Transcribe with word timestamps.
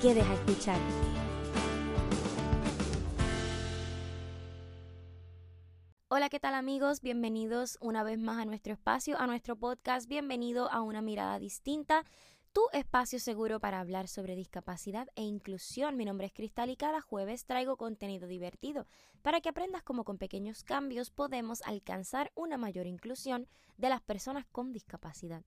quedes 0.00 0.24
a 0.24 0.34
escuchar. 0.34 0.78
Hola, 6.08 6.28
¿qué 6.28 6.38
tal 6.38 6.54
amigos? 6.54 7.00
Bienvenidos 7.00 7.78
una 7.80 8.04
vez 8.04 8.18
más 8.18 8.38
a 8.38 8.44
nuestro 8.44 8.72
espacio, 8.72 9.18
a 9.18 9.26
nuestro 9.26 9.56
podcast. 9.56 10.08
Bienvenido 10.08 10.70
a 10.70 10.82
una 10.82 11.02
mirada 11.02 11.38
distinta, 11.40 12.04
tu 12.52 12.62
espacio 12.72 13.18
seguro 13.18 13.58
para 13.58 13.80
hablar 13.80 14.06
sobre 14.06 14.36
discapacidad 14.36 15.08
e 15.16 15.22
inclusión. 15.22 15.96
Mi 15.96 16.04
nombre 16.04 16.28
es 16.28 16.32
Cristal 16.32 16.70
y 16.70 16.76
cada 16.76 17.00
jueves 17.00 17.44
traigo 17.44 17.76
contenido 17.76 18.28
divertido 18.28 18.86
para 19.22 19.40
que 19.40 19.48
aprendas 19.48 19.82
cómo 19.82 20.04
con 20.04 20.16
pequeños 20.16 20.62
cambios 20.62 21.10
podemos 21.10 21.60
alcanzar 21.62 22.30
una 22.36 22.56
mayor 22.56 22.86
inclusión 22.86 23.48
de 23.76 23.88
las 23.88 24.00
personas 24.00 24.46
con 24.46 24.72
discapacidad. 24.72 25.42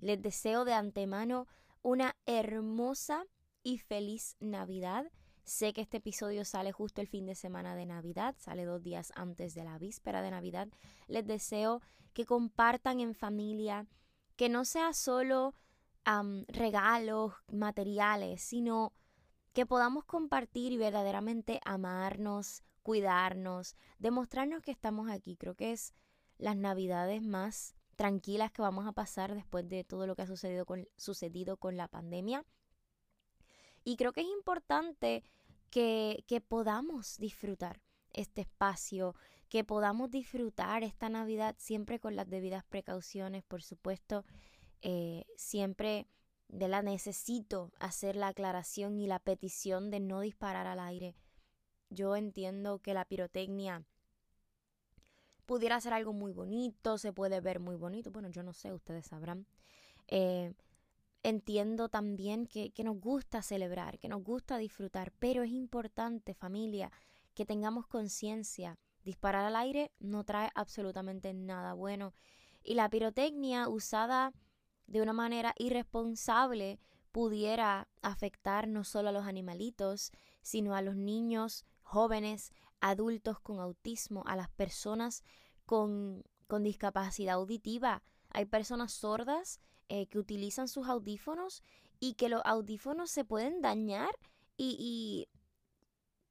Les 0.00 0.20
deseo 0.20 0.64
de 0.64 0.74
antemano 0.74 1.46
una 1.82 2.16
hermosa 2.26 3.24
y 3.64 3.78
feliz 3.78 4.36
Navidad. 4.38 5.10
Sé 5.42 5.72
que 5.72 5.80
este 5.80 5.96
episodio 5.96 6.44
sale 6.44 6.70
justo 6.70 7.00
el 7.00 7.08
fin 7.08 7.26
de 7.26 7.34
semana 7.34 7.74
de 7.74 7.86
Navidad, 7.86 8.36
sale 8.38 8.64
dos 8.64 8.82
días 8.82 9.12
antes 9.16 9.54
de 9.54 9.64
la 9.64 9.78
víspera 9.78 10.22
de 10.22 10.30
Navidad. 10.30 10.68
Les 11.08 11.26
deseo 11.26 11.82
que 12.12 12.24
compartan 12.24 13.00
en 13.00 13.14
familia, 13.14 13.88
que 14.36 14.48
no 14.48 14.64
sea 14.64 14.92
solo 14.92 15.54
regalos 16.48 17.32
materiales, 17.50 18.42
sino 18.42 18.92
que 19.52 19.66
podamos 19.66 20.04
compartir 20.04 20.72
y 20.72 20.76
verdaderamente 20.76 21.60
amarnos, 21.64 22.62
cuidarnos, 22.82 23.76
demostrarnos 23.98 24.62
que 24.62 24.70
estamos 24.70 25.10
aquí. 25.10 25.36
Creo 25.36 25.54
que 25.54 25.72
es 25.72 25.94
las 26.38 26.56
navidades 26.56 27.22
más 27.22 27.74
tranquilas 27.96 28.50
que 28.52 28.62
vamos 28.62 28.86
a 28.86 28.92
pasar 28.92 29.34
después 29.34 29.68
de 29.68 29.84
todo 29.84 30.06
lo 30.06 30.14
que 30.14 30.22
ha 30.22 30.26
sucedido 30.26 30.66
con, 30.66 30.86
sucedido 30.96 31.56
con 31.56 31.76
la 31.76 31.88
pandemia. 31.88 32.44
Y 33.84 33.96
creo 33.96 34.12
que 34.12 34.22
es 34.22 34.28
importante 34.28 35.22
que, 35.70 36.24
que 36.26 36.40
podamos 36.40 37.18
disfrutar 37.18 37.80
este 38.12 38.42
espacio, 38.42 39.14
que 39.48 39.64
podamos 39.64 40.10
disfrutar 40.10 40.82
esta 40.82 41.08
Navidad 41.08 41.54
siempre 41.58 42.00
con 42.00 42.16
las 42.16 42.28
debidas 42.28 42.64
precauciones, 42.64 43.44
por 43.44 43.62
supuesto. 43.62 44.24
Eh, 44.82 45.24
siempre 45.36 46.06
de 46.48 46.68
la 46.68 46.82
necesito 46.82 47.72
hacer 47.78 48.16
la 48.16 48.28
aclaración 48.28 48.98
y 48.98 49.06
la 49.06 49.18
petición 49.18 49.90
de 49.90 50.00
no 50.00 50.20
disparar 50.20 50.66
al 50.66 50.78
aire. 50.78 51.16
Yo 51.90 52.16
entiendo 52.16 52.80
que 52.80 52.94
la 52.94 53.04
pirotecnia 53.04 53.84
pudiera 55.46 55.80
ser 55.80 55.92
algo 55.92 56.12
muy 56.12 56.32
bonito, 56.32 56.98
se 56.98 57.12
puede 57.12 57.40
ver 57.40 57.60
muy 57.60 57.76
bonito. 57.76 58.10
Bueno, 58.10 58.28
yo 58.28 58.42
no 58.42 58.52
sé, 58.52 58.72
ustedes 58.72 59.06
sabrán. 59.06 59.46
Eh, 60.08 60.52
entiendo 61.24 61.88
también 61.88 62.46
que, 62.46 62.70
que 62.70 62.84
nos 62.84 63.00
gusta 63.00 63.42
celebrar, 63.42 63.98
que 63.98 64.08
nos 64.08 64.22
gusta 64.22 64.58
disfrutar, 64.58 65.10
pero 65.18 65.42
es 65.42 65.50
importante, 65.50 66.34
familia, 66.34 66.92
que 67.34 67.44
tengamos 67.44 67.86
conciencia. 67.88 68.78
Disparar 69.02 69.44
al 69.44 69.56
aire 69.56 69.90
no 69.98 70.22
trae 70.24 70.50
absolutamente 70.54 71.34
nada 71.34 71.74
bueno. 71.74 72.14
Y 72.62 72.74
la 72.74 72.88
pirotecnia 72.88 73.68
usada 73.68 74.32
de 74.86 75.02
una 75.02 75.12
manera 75.12 75.54
irresponsable 75.58 76.78
pudiera 77.10 77.88
afectar 78.02 78.68
no 78.68 78.84
solo 78.84 79.08
a 79.08 79.12
los 79.12 79.26
animalitos, 79.26 80.12
sino 80.42 80.74
a 80.74 80.82
los 80.82 80.96
niños, 80.96 81.64
jóvenes, 81.82 82.52
adultos 82.80 83.40
con 83.40 83.60
autismo, 83.60 84.24
a 84.26 84.36
las 84.36 84.50
personas 84.50 85.22
con, 85.64 86.22
con 86.46 86.62
discapacidad 86.62 87.36
auditiva. 87.36 88.02
Hay 88.34 88.44
personas 88.44 88.92
sordas 88.92 89.60
eh, 89.88 90.06
que 90.08 90.18
utilizan 90.18 90.68
sus 90.68 90.88
audífonos 90.88 91.62
y 92.00 92.14
que 92.14 92.28
los 92.28 92.42
audífonos 92.44 93.10
se 93.10 93.24
pueden 93.24 93.62
dañar 93.62 94.10
y, 94.56 94.76
y, 94.78 95.28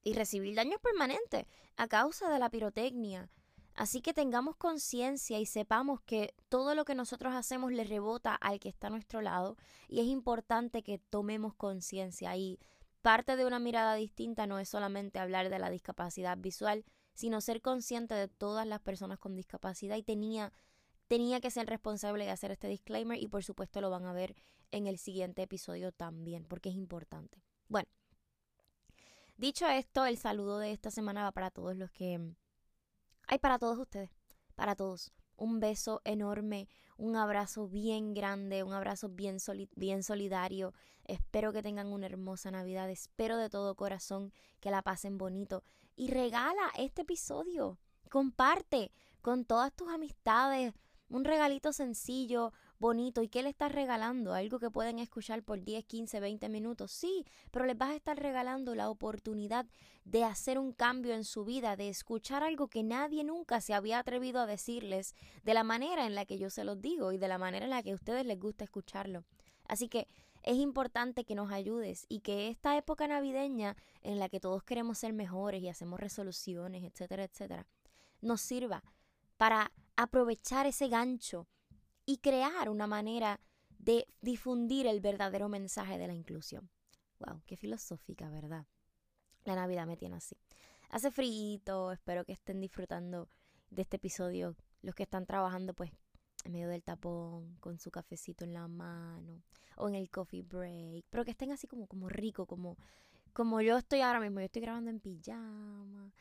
y 0.08 0.14
recibir 0.14 0.56
daños 0.56 0.80
permanentes 0.81 1.46
a 1.78 1.88
causa 1.88 2.30
de 2.30 2.38
la 2.38 2.52
pirotecnia. 2.52 3.30
Así 3.75 4.02
que 4.02 4.14
tengamos 4.14 4.56
conciencia 4.56 5.40
y 5.40 5.47
sepamos 5.47 6.02
que 6.02 6.36
todo 6.50 6.75
lo 6.75 6.86
que 6.86 6.94
nosotros 6.94 7.34
hacemos 7.34 7.72
le 7.72 7.84
rebota 7.84 8.35
al 8.35 8.59
que 8.59 8.70
está 8.70 8.88
a 8.88 8.91
nuestro 8.91 9.22
lado 9.22 9.58
y 9.88 10.00
es 10.00 10.06
importante 10.06 10.84
que 10.84 11.00
tomemos 11.00 11.56
conciencia 11.56 12.35
y 12.35 12.59
parte 13.02 13.35
de 13.35 13.46
una 13.46 13.59
mirada 13.59 13.96
distinta 13.96 14.46
no 14.46 14.59
es 14.59 14.70
solamente 14.70 15.20
hablar 15.20 15.50
de 15.50 15.58
la 15.58 15.72
discapacidad 15.72 16.38
visual, 16.38 16.85
sino 17.16 17.41
ser 17.41 17.62
consciente 17.62 18.14
de 18.14 18.28
todas 18.28 18.68
las 18.68 18.80
personas 18.80 19.20
con 19.20 19.35
discapacidad 19.35 19.96
y 19.96 20.03
tenía 20.03 20.53
tenía 21.13 21.40
que 21.40 21.51
ser 21.51 21.68
responsable 21.68 22.25
de 22.25 22.31
hacer 22.31 22.50
este 22.50 22.68
disclaimer 22.68 23.22
y 23.22 23.28
por 23.28 23.44
supuesto 23.44 23.81
lo 23.81 23.91
van 23.91 24.07
a 24.07 24.13
ver 24.13 24.35
en 24.72 24.88
el 24.88 24.97
siguiente 24.97 25.44
episodio 25.44 25.91
también 25.91 26.44
porque 26.44 26.69
es 26.69 26.75
importante. 26.75 27.44
Bueno, 27.68 27.88
dicho 29.38 29.68
esto, 29.68 30.07
el 30.07 30.18
saludo 30.18 30.57
de 30.57 30.72
esta 30.72 30.90
semana 30.90 31.22
va 31.22 31.31
para 31.31 31.52
todos 31.52 31.75
los 31.75 31.91
que 31.91 32.19
hay 33.28 33.38
para 33.38 33.59
todos 33.59 33.78
ustedes, 33.78 34.09
para 34.56 34.75
todos. 34.75 35.12
Un 35.35 35.59
beso 35.59 36.02
enorme, 36.03 36.68
un 36.97 37.16
abrazo 37.16 37.68
bien 37.68 38.16
grande, 38.16 38.63
un 38.63 38.73
abrazo 38.73 39.09
bien, 39.09 39.38
bien 39.75 40.02
solidario. 40.02 40.73
Espero 41.03 41.53
que 41.53 41.62
tengan 41.62 41.94
una 41.94 42.07
hermosa 42.07 42.50
Navidad. 42.50 42.90
Espero 42.90 43.38
de 43.38 43.52
todo 43.52 43.75
corazón 43.75 44.34
que 44.59 44.72
la 44.72 44.81
pasen 44.81 45.19
bonito. 45.19 45.63
Y 45.96 46.07
regala 46.09 46.72
este 46.75 47.03
episodio. 47.03 47.78
Comparte 48.09 48.91
con 49.22 49.46
todas 49.46 49.72
tus 49.73 49.90
amistades 49.90 50.73
un 51.09 51.25
regalito 51.25 51.74
sencillo, 51.74 52.53
bonito. 52.80 53.22
¿Y 53.22 53.30
qué 53.30 53.44
le 53.44 53.50
estás 53.50 53.72
regalando? 53.72 54.34
Algo 54.34 54.59
que 54.59 54.72
pueden 54.72 55.00
escuchar 55.00 55.44
por 55.44 55.64
10, 55.64 55.86
15, 55.86 56.19
20 56.19 56.50
minutos. 56.50 56.91
Sí, 56.91 57.25
pero 57.52 57.66
les 57.66 57.78
vas 57.78 57.91
a 57.91 57.96
estar 57.96 58.18
regalando 58.18 58.75
la 58.75 58.90
oportunidad 58.90 59.66
de 60.06 60.24
hacer 60.24 60.59
un 60.59 60.74
cambio 60.74 61.14
en 61.14 61.24
su 61.24 61.46
vida, 61.46 61.75
de 61.75 61.90
escuchar 61.90 62.44
algo 62.44 62.68
que 62.68 62.84
nadie 62.84 63.24
nunca 63.24 63.62
se 63.62 63.74
había 63.74 64.00
atrevido 64.00 64.41
a 64.41 64.46
decirles 64.46 65.16
de 65.44 65.53
la 65.53 65.64
manera 65.64 66.06
en 66.06 66.16
la 66.16 66.25
que 66.25 66.38
yo 66.38 66.50
se 66.50 66.64
los 66.64 66.81
digo 66.81 67.12
y 67.12 67.18
de 67.18 67.28
la 67.28 67.38
manera 67.38 67.66
en 67.66 67.72
la 67.72 67.84
que 67.84 67.91
a 67.91 67.96
ustedes 67.96 68.25
les 68.25 68.40
gusta 68.40 68.64
escucharlo. 68.64 69.24
Así 69.68 69.88
que 69.88 70.08
es 70.44 70.58
importante 70.58 71.24
que 71.24 71.35
nos 71.35 71.52
ayudes 71.52 72.06
y 72.09 72.20
que 72.20 72.50
esta 72.50 72.75
época 72.75 73.08
navideña 73.08 73.78
en 74.02 74.20
la 74.20 74.28
que 74.28 74.41
todos 74.41 74.64
queremos 74.64 74.97
ser 74.97 75.14
mejores 75.14 75.62
y 75.62 75.70
hacemos 75.70 76.00
resoluciones, 76.00 76.84
etcétera, 76.84 77.24
etcétera, 77.24 77.66
nos 78.22 78.41
sirva 78.41 78.84
para 79.38 79.72
aprovechar 79.95 80.65
ese 80.65 80.87
gancho 80.87 81.47
y 82.05 82.17
crear 82.17 82.69
una 82.69 82.87
manera 82.87 83.39
de 83.79 84.07
difundir 84.21 84.87
el 84.87 85.01
verdadero 85.01 85.49
mensaje 85.49 85.97
de 85.97 86.07
la 86.07 86.13
inclusión. 86.13 86.69
Wow, 87.19 87.41
qué 87.45 87.57
filosófica, 87.57 88.29
¿verdad? 88.29 88.65
La 89.45 89.55
Navidad 89.55 89.85
me 89.85 89.97
tiene 89.97 90.15
así. 90.15 90.37
Hace 90.89 91.11
frío, 91.11 91.91
espero 91.91 92.23
que 92.25 92.33
estén 92.33 92.61
disfrutando 92.61 93.29
de 93.69 93.81
este 93.81 93.97
episodio. 93.97 94.55
Los 94.81 94.95
que 94.95 95.03
están 95.03 95.25
trabajando, 95.25 95.73
pues, 95.73 95.91
en 96.43 96.51
medio 96.51 96.69
del 96.69 96.83
tapón, 96.83 97.55
con 97.59 97.79
su 97.79 97.89
cafecito 97.89 98.43
en 98.43 98.53
la 98.53 98.67
mano, 98.67 99.41
o 99.78 99.87
en 99.87 99.96
el 99.96 100.09
coffee 100.09 100.43
break, 100.43 101.05
pero 101.09 101.23
que 101.25 101.31
estén 101.31 101.51
así 101.51 101.67
como, 101.67 101.87
como 101.87 102.09
rico, 102.09 102.46
como, 102.46 102.78
como 103.34 103.61
yo 103.61 103.78
estoy 103.78 104.01
ahora 104.01 104.19
mismo. 104.19 104.39
Yo 104.39 104.46
estoy 104.46 104.61
grabando 104.61 104.89
en 104.89 104.99
pijama, 104.99 106.11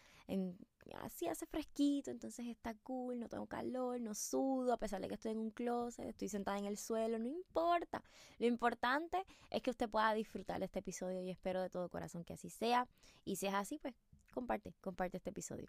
así 1.00 1.26
hace 1.28 1.46
fresquito, 1.46 2.10
entonces 2.10 2.46
está 2.46 2.74
cool, 2.82 3.18
no 3.18 3.28
tengo 3.28 3.46
calor, 3.46 4.00
no 4.00 4.14
sudo, 4.14 4.72
a 4.72 4.78
pesar 4.78 5.00
de 5.00 5.08
que 5.08 5.14
estoy 5.14 5.32
en 5.32 5.38
un 5.38 5.50
closet, 5.50 6.06
estoy 6.06 6.28
sentada 6.28 6.58
en 6.58 6.66
el 6.66 6.76
suelo, 6.76 7.18
no 7.18 7.28
importa. 7.28 8.02
Lo 8.38 8.46
importante 8.46 9.24
es 9.50 9.62
que 9.62 9.70
usted 9.70 9.88
pueda 9.88 10.12
disfrutar 10.14 10.62
este 10.62 10.80
episodio 10.80 11.20
y 11.22 11.30
espero 11.30 11.62
de 11.62 11.70
todo 11.70 11.88
corazón 11.88 12.24
que 12.24 12.34
así 12.34 12.50
sea. 12.50 12.88
Y 13.24 13.36
si 13.36 13.46
es 13.46 13.54
así, 13.54 13.78
pues 13.78 13.94
comparte, 14.32 14.74
comparte 14.80 15.18
este 15.18 15.30
episodio. 15.30 15.68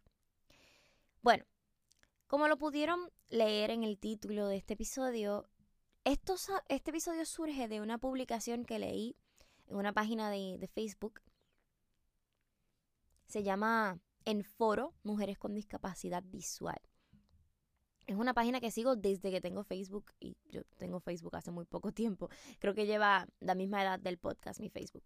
Bueno, 1.22 1.46
como 2.28 2.48
lo 2.48 2.58
pudieron 2.58 3.12
leer 3.30 3.72
en 3.72 3.84
el 3.84 3.98
título 3.98 4.48
de 4.48 4.58
este 4.58 4.74
episodio, 4.74 5.48
esto, 6.04 6.36
este 6.68 6.92
episodio 6.92 7.26
surge 7.26 7.68
de 7.68 7.82
una 7.82 7.98
publicación 7.98 8.66
que 8.66 8.80
leí 8.80 9.16
en 9.68 9.78
una 9.78 9.94
página 9.94 10.30
de, 10.30 10.58
de 10.58 10.68
Facebook. 10.68 11.22
Se 13.26 13.42
llama 13.42 14.00
en 14.26 14.44
foro 14.44 14.94
Mujeres 15.04 15.38
con 15.38 15.54
Discapacidad 15.54 16.24
Visual. 16.26 16.82
Es 18.06 18.18
una 18.18 18.34
página 18.34 18.60
que 18.60 18.72
sigo 18.72 18.96
desde 18.96 19.32
que 19.32 19.40
tengo 19.40 19.64
Facebook 19.64 20.12
y 20.20 20.36
yo 20.50 20.64
tengo 20.78 21.00
Facebook 21.00 21.36
hace 21.36 21.52
muy 21.52 21.66
poco 21.66 21.92
tiempo. 21.92 22.30
Creo 22.60 22.74
que 22.74 22.86
lleva 22.86 23.28
la 23.40 23.56
misma 23.56 23.82
edad 23.82 24.00
del 24.00 24.18
podcast, 24.18 24.60
mi 24.60 24.70
Facebook. 24.70 25.04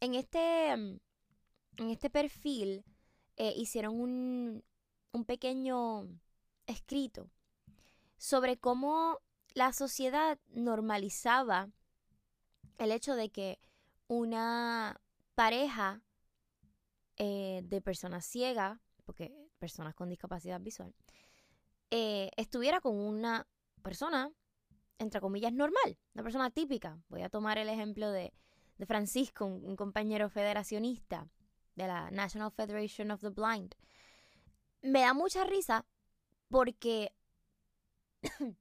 En 0.00 0.14
este, 0.14 0.70
en 0.70 1.00
este 1.90 2.10
perfil 2.10 2.84
eh, 3.36 3.52
hicieron 3.56 4.00
un, 4.00 4.64
un 5.12 5.24
pequeño 5.24 6.08
escrito 6.66 7.30
sobre 8.16 8.56
cómo 8.56 9.20
la 9.54 9.72
sociedad 9.72 10.38
normalizaba 10.48 11.68
el 12.78 12.92
hecho 12.92 13.14
de 13.14 13.30
que 13.30 13.58
una 14.08 15.00
pareja 15.34 16.02
eh, 17.16 17.62
de 17.64 17.80
personas 17.80 18.26
ciegas, 18.26 18.78
porque 19.04 19.32
personas 19.58 19.94
con 19.94 20.08
discapacidad 20.08 20.60
visual, 20.60 20.94
eh, 21.90 22.30
estuviera 22.36 22.80
con 22.80 22.96
una 22.96 23.46
persona, 23.82 24.32
entre 24.98 25.20
comillas, 25.20 25.52
normal, 25.52 25.98
una 26.14 26.22
persona 26.22 26.50
típica. 26.50 26.98
Voy 27.08 27.22
a 27.22 27.28
tomar 27.28 27.58
el 27.58 27.68
ejemplo 27.68 28.10
de, 28.10 28.32
de 28.78 28.86
Francisco, 28.86 29.44
un, 29.44 29.76
compañero 29.76 30.28
federacionista 30.28 31.28
de 31.76 31.86
la 31.86 32.10
National 32.10 32.50
Federation 32.50 33.10
of 33.10 33.20
the 33.20 33.30
Blind. 33.30 33.74
Me 34.82 35.00
da 35.00 35.14
mucha 35.14 35.44
risa 35.44 35.86
porque 36.48 37.14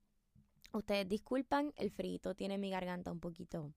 ustedes 0.74 1.08
disculpan, 1.08 1.74
el 1.76 1.92
frito 1.92 2.36
tiene 2.36 2.58
mi 2.58 2.70
garganta 2.70 3.12
un 3.12 3.20
poquito, 3.20 3.74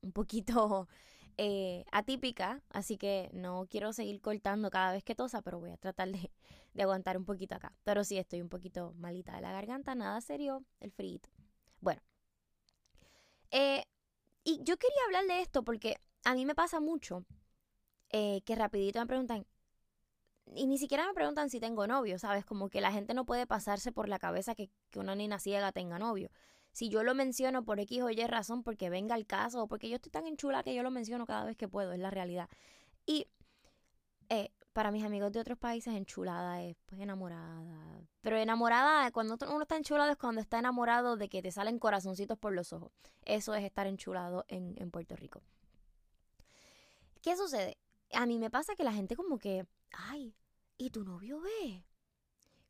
un 0.00 0.12
poquito 0.12 0.88
eh, 1.38 1.84
atípica, 1.92 2.62
así 2.70 2.96
que 2.96 3.30
no 3.32 3.66
quiero 3.70 3.92
seguir 3.92 4.20
cortando 4.20 4.70
cada 4.70 4.92
vez 4.92 5.04
que 5.04 5.14
tosa, 5.14 5.42
pero 5.42 5.58
voy 5.60 5.70
a 5.70 5.76
tratar 5.76 6.08
de, 6.10 6.30
aguantar 6.82 7.16
un 7.16 7.24
poquito 7.24 7.54
acá. 7.54 7.72
Pero 7.84 8.04
sí, 8.04 8.18
estoy 8.18 8.40
un 8.40 8.48
poquito 8.48 8.94
malita 8.98 9.34
de 9.36 9.42
la 9.42 9.52
garganta, 9.52 9.94
nada 9.94 10.20
serio, 10.20 10.64
el 10.80 10.92
frito. 10.92 11.28
Bueno, 11.80 12.02
eh, 13.50 13.84
y 14.44 14.60
yo 14.62 14.76
quería 14.76 15.04
hablar 15.06 15.26
de 15.26 15.42
esto 15.42 15.62
porque 15.64 15.96
a 16.24 16.34
mí 16.34 16.44
me 16.46 16.54
pasa 16.54 16.80
mucho 16.80 17.24
eh, 18.10 18.42
que 18.44 18.54
rapidito 18.54 19.00
me 19.00 19.06
preguntan, 19.06 19.46
y 20.54 20.66
ni 20.66 20.78
siquiera 20.78 21.06
me 21.06 21.14
preguntan 21.14 21.48
si 21.50 21.60
tengo 21.60 21.86
novio, 21.86 22.18
¿sabes? 22.18 22.44
Como 22.44 22.70
que 22.70 22.80
la 22.80 22.92
gente 22.92 23.14
no 23.14 23.24
puede 23.24 23.46
pasarse 23.46 23.92
por 23.92 24.08
la 24.08 24.18
cabeza 24.18 24.54
que, 24.54 24.70
que 24.90 24.98
una 24.98 25.14
niña 25.14 25.38
ciega 25.38 25.72
tenga 25.72 25.98
novio 25.98 26.30
si 26.72 26.88
yo 26.88 27.02
lo 27.02 27.14
menciono 27.14 27.64
por 27.64 27.80
X 27.80 28.02
o 28.02 28.10
Y 28.10 28.26
razón, 28.26 28.62
porque 28.62 28.90
venga 28.90 29.14
el 29.14 29.26
caso, 29.26 29.62
o 29.62 29.68
porque 29.68 29.88
yo 29.88 29.96
estoy 29.96 30.10
tan 30.10 30.26
enchula 30.26 30.62
que 30.62 30.74
yo 30.74 30.82
lo 30.82 30.90
menciono 30.90 31.26
cada 31.26 31.44
vez 31.44 31.56
que 31.56 31.68
puedo, 31.68 31.92
es 31.92 31.98
la 31.98 32.10
realidad. 32.10 32.48
Y 33.06 33.26
eh, 34.28 34.52
para 34.72 34.92
mis 34.92 35.04
amigos 35.04 35.32
de 35.32 35.40
otros 35.40 35.58
países, 35.58 35.94
enchulada 35.94 36.62
es 36.62 36.76
pues 36.86 37.00
enamorada. 37.00 38.00
Pero 38.20 38.36
enamorada, 38.36 39.10
cuando 39.10 39.36
uno 39.48 39.62
está 39.62 39.76
enchulado 39.76 40.12
es 40.12 40.16
cuando 40.16 40.40
está 40.40 40.58
enamorado 40.58 41.16
de 41.16 41.28
que 41.28 41.42
te 41.42 41.50
salen 41.50 41.78
corazoncitos 41.78 42.38
por 42.38 42.52
los 42.52 42.72
ojos. 42.72 42.92
Eso 43.24 43.54
es 43.54 43.64
estar 43.64 43.86
enchulado 43.86 44.44
en, 44.48 44.74
en 44.78 44.90
Puerto 44.90 45.16
Rico. 45.16 45.42
¿Qué 47.22 47.36
sucede? 47.36 47.78
A 48.12 48.26
mí 48.26 48.38
me 48.38 48.50
pasa 48.50 48.74
que 48.76 48.84
la 48.84 48.92
gente 48.92 49.16
como 49.16 49.38
que, 49.38 49.66
ay, 49.92 50.34
¿y 50.78 50.90
tu 50.90 51.04
novio 51.04 51.40
ve? 51.40 51.84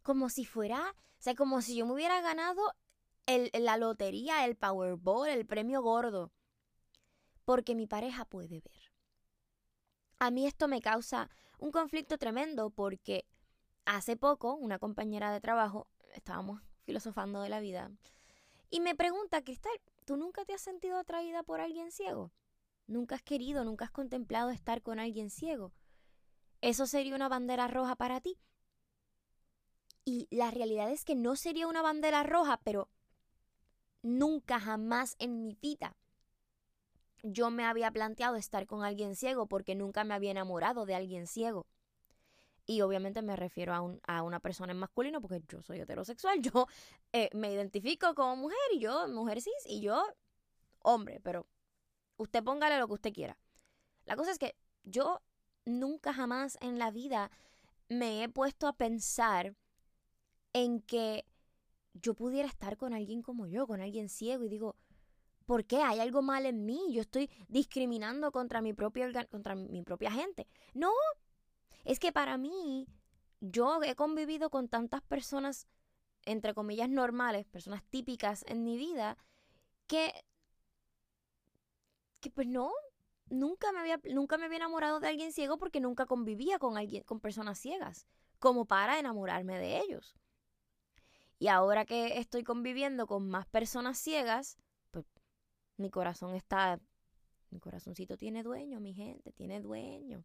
Como 0.03 0.31
si 0.31 0.44
fuera, 0.44 0.81
o 0.91 1.23
sea, 1.23 1.35
como 1.35 1.61
si 1.61 1.76
yo 1.76 1.87
me 1.87 1.93
hubiera 1.93 2.20
ganado 2.23 2.62
la 3.26 3.76
lotería, 3.76 4.44
el 4.44 4.56
Powerball, 4.56 5.28
el 5.28 5.46
premio 5.46 5.82
gordo. 5.82 6.32
Porque 7.44 7.75
mi 7.75 7.87
pareja 7.87 8.25
puede 8.25 8.61
ver. 8.61 8.93
A 10.19 10.31
mí 10.31 10.46
esto 10.46 10.69
me 10.69 10.81
causa 10.81 11.31
un 11.58 11.72
conflicto 11.72 12.19
tremendo 12.19 12.70
porque 12.70 13.26
hace 13.84 14.17
poco 14.17 14.55
una 14.55 14.78
compañera 14.78 15.32
de 15.32 15.40
trabajo, 15.40 15.88
estábamos 16.14 16.62
filosofando 16.84 17.40
de 17.40 17.49
la 17.49 17.61
vida, 17.61 17.90
y 18.70 18.81
me 18.81 18.94
pregunta, 18.94 19.43
Cristal, 19.43 19.72
¿tú 20.05 20.17
nunca 20.17 20.44
te 20.44 20.55
has 20.55 20.61
sentido 20.61 20.96
atraída 20.96 21.43
por 21.43 21.61
alguien 21.61 21.90
ciego? 21.90 22.32
¿Nunca 22.87 23.17
has 23.17 23.22
querido, 23.22 23.64
nunca 23.64 23.87
has 23.87 23.90
contemplado 23.90 24.50
estar 24.50 24.81
con 24.82 25.00
alguien 25.00 25.31
ciego? 25.31 25.72
¿Eso 26.61 26.87
sería 26.87 27.17
una 27.17 27.28
bandera 27.28 27.67
roja 27.67 27.96
para 27.96 28.20
ti? 28.20 28.38
Y 30.05 30.28
la 30.31 30.50
realidad 30.50 30.90
es 30.90 31.05
que 31.05 31.17
no 31.17 31.34
sería 31.34 31.67
una 31.67 31.82
bandera 31.82 32.22
roja, 32.22 32.61
pero 32.62 32.88
nunca 34.02 34.61
jamás 34.61 35.17
en 35.19 35.43
mi 35.43 35.56
vida 35.61 35.97
yo 37.23 37.50
me 37.50 37.64
había 37.64 37.91
planteado 37.91 38.37
estar 38.37 38.67
con 38.67 38.82
alguien 38.82 39.17
ciego 39.17 39.47
porque 39.47 39.75
nunca 39.75 40.05
me 40.05 40.14
había 40.14 40.31
enamorado 40.31 40.87
de 40.87 40.94
alguien 40.94 41.26
ciego. 41.26 41.67
Y 42.67 42.82
obviamente 42.82 43.23
me 43.23 43.37
refiero 43.37 43.75
a, 43.75 43.81
un, 43.81 44.00
a 44.06 44.23
una 44.23 44.38
persona 44.41 44.73
en 44.73 44.79
masculino 44.79 45.20
porque 45.20 45.43
yo 45.49 45.62
soy 45.62 45.81
heterosexual, 45.81 46.41
yo 46.43 46.67
eh, 47.12 47.31
me 47.35 47.52
identifico 47.52 48.14
como 48.14 48.37
mujer 48.37 48.58
y 48.73 48.81
yo 48.81 49.08
mujer 49.08 49.41
cis 49.41 49.67
y 49.67 49.81
yo 49.81 50.03
hombre, 50.82 51.20
pero 51.20 51.46
usted 52.17 52.43
póngale 52.43 52.79
lo 52.79 52.87
que 52.87 52.94
usted 52.94 53.12
quiera. 53.12 53.38
La 54.05 54.17
cosa 54.17 54.31
es 54.31 54.38
que 54.38 54.56
yo 54.85 55.20
nunca 55.64 56.12
jamás 56.12 56.56
en 56.61 56.79
la 56.79 56.91
vida 56.91 57.31
me 57.88 58.23
he 58.23 58.29
puesto 58.29 58.67
a 58.67 58.73
pensar 58.73 59.55
en 60.53 60.81
que 60.81 61.25
yo 61.94 62.14
pudiera 62.14 62.48
estar 62.48 62.76
con 62.76 62.94
alguien 62.94 63.22
como 63.22 63.46
yo, 63.46 63.66
con 63.66 63.81
alguien 63.81 64.08
ciego, 64.08 64.44
y 64.44 64.48
digo, 64.48 64.76
¿por 65.46 65.64
qué? 65.64 65.82
¿Hay 65.82 66.00
algo 66.00 66.22
mal 66.22 66.46
en 66.46 66.64
mí? 66.64 66.92
Yo 66.92 67.00
estoy 67.00 67.31
discriminando 67.48 68.32
contra 68.32 68.62
mi, 68.62 68.72
propia, 68.72 69.10
contra 69.26 69.54
mi 69.54 69.82
propia 69.82 70.10
gente. 70.12 70.46
No, 70.75 70.92
es 71.84 71.98
que 71.98 72.12
para 72.12 72.38
mí, 72.38 72.87
yo 73.40 73.82
he 73.82 73.94
convivido 73.94 74.50
con 74.50 74.69
tantas 74.69 75.02
personas, 75.02 75.66
entre 76.25 76.54
comillas, 76.54 76.88
normales, 76.88 77.46
personas 77.46 77.82
típicas 77.84 78.44
en 78.46 78.62
mi 78.64 78.76
vida, 78.76 79.16
que, 79.86 80.12
que 82.20 82.31
pues 82.31 82.46
no, 82.46 82.70
nunca 83.31 83.72
me 83.72 83.81
había, 83.81 84.00
nunca 84.12 84.36
me 84.36 84.44
había 84.44 84.58
enamorado 84.58 85.00
de 85.00 85.08
alguien 85.08 85.32
ciego 85.32 85.58
porque 85.58 85.81
nunca 85.81 86.06
convivía 86.06 86.58
con 86.58 86.76
alguien, 86.76 87.02
con 87.04 87.20
personas 87.20 87.58
ciegas, 87.58 88.06
como 88.38 88.66
para 88.66 88.98
enamorarme 88.98 89.58
de 89.58 89.81
ellos. 89.81 90.14
Y 91.40 91.48
ahora 91.48 91.87
que 91.87 92.19
estoy 92.19 92.44
conviviendo 92.44 93.06
con 93.06 93.26
más 93.31 93.46
personas 93.46 93.98
ciegas, 93.98 94.58
pues 94.90 95.06
mi 95.78 95.88
corazón 95.88 96.34
está, 96.34 96.78
mi 97.48 97.58
corazoncito 97.58 98.19
tiene 98.19 98.42
dueño, 98.42 98.78
mi 98.78 98.92
gente, 98.92 99.32
tiene 99.32 99.62
dueño. 99.62 100.22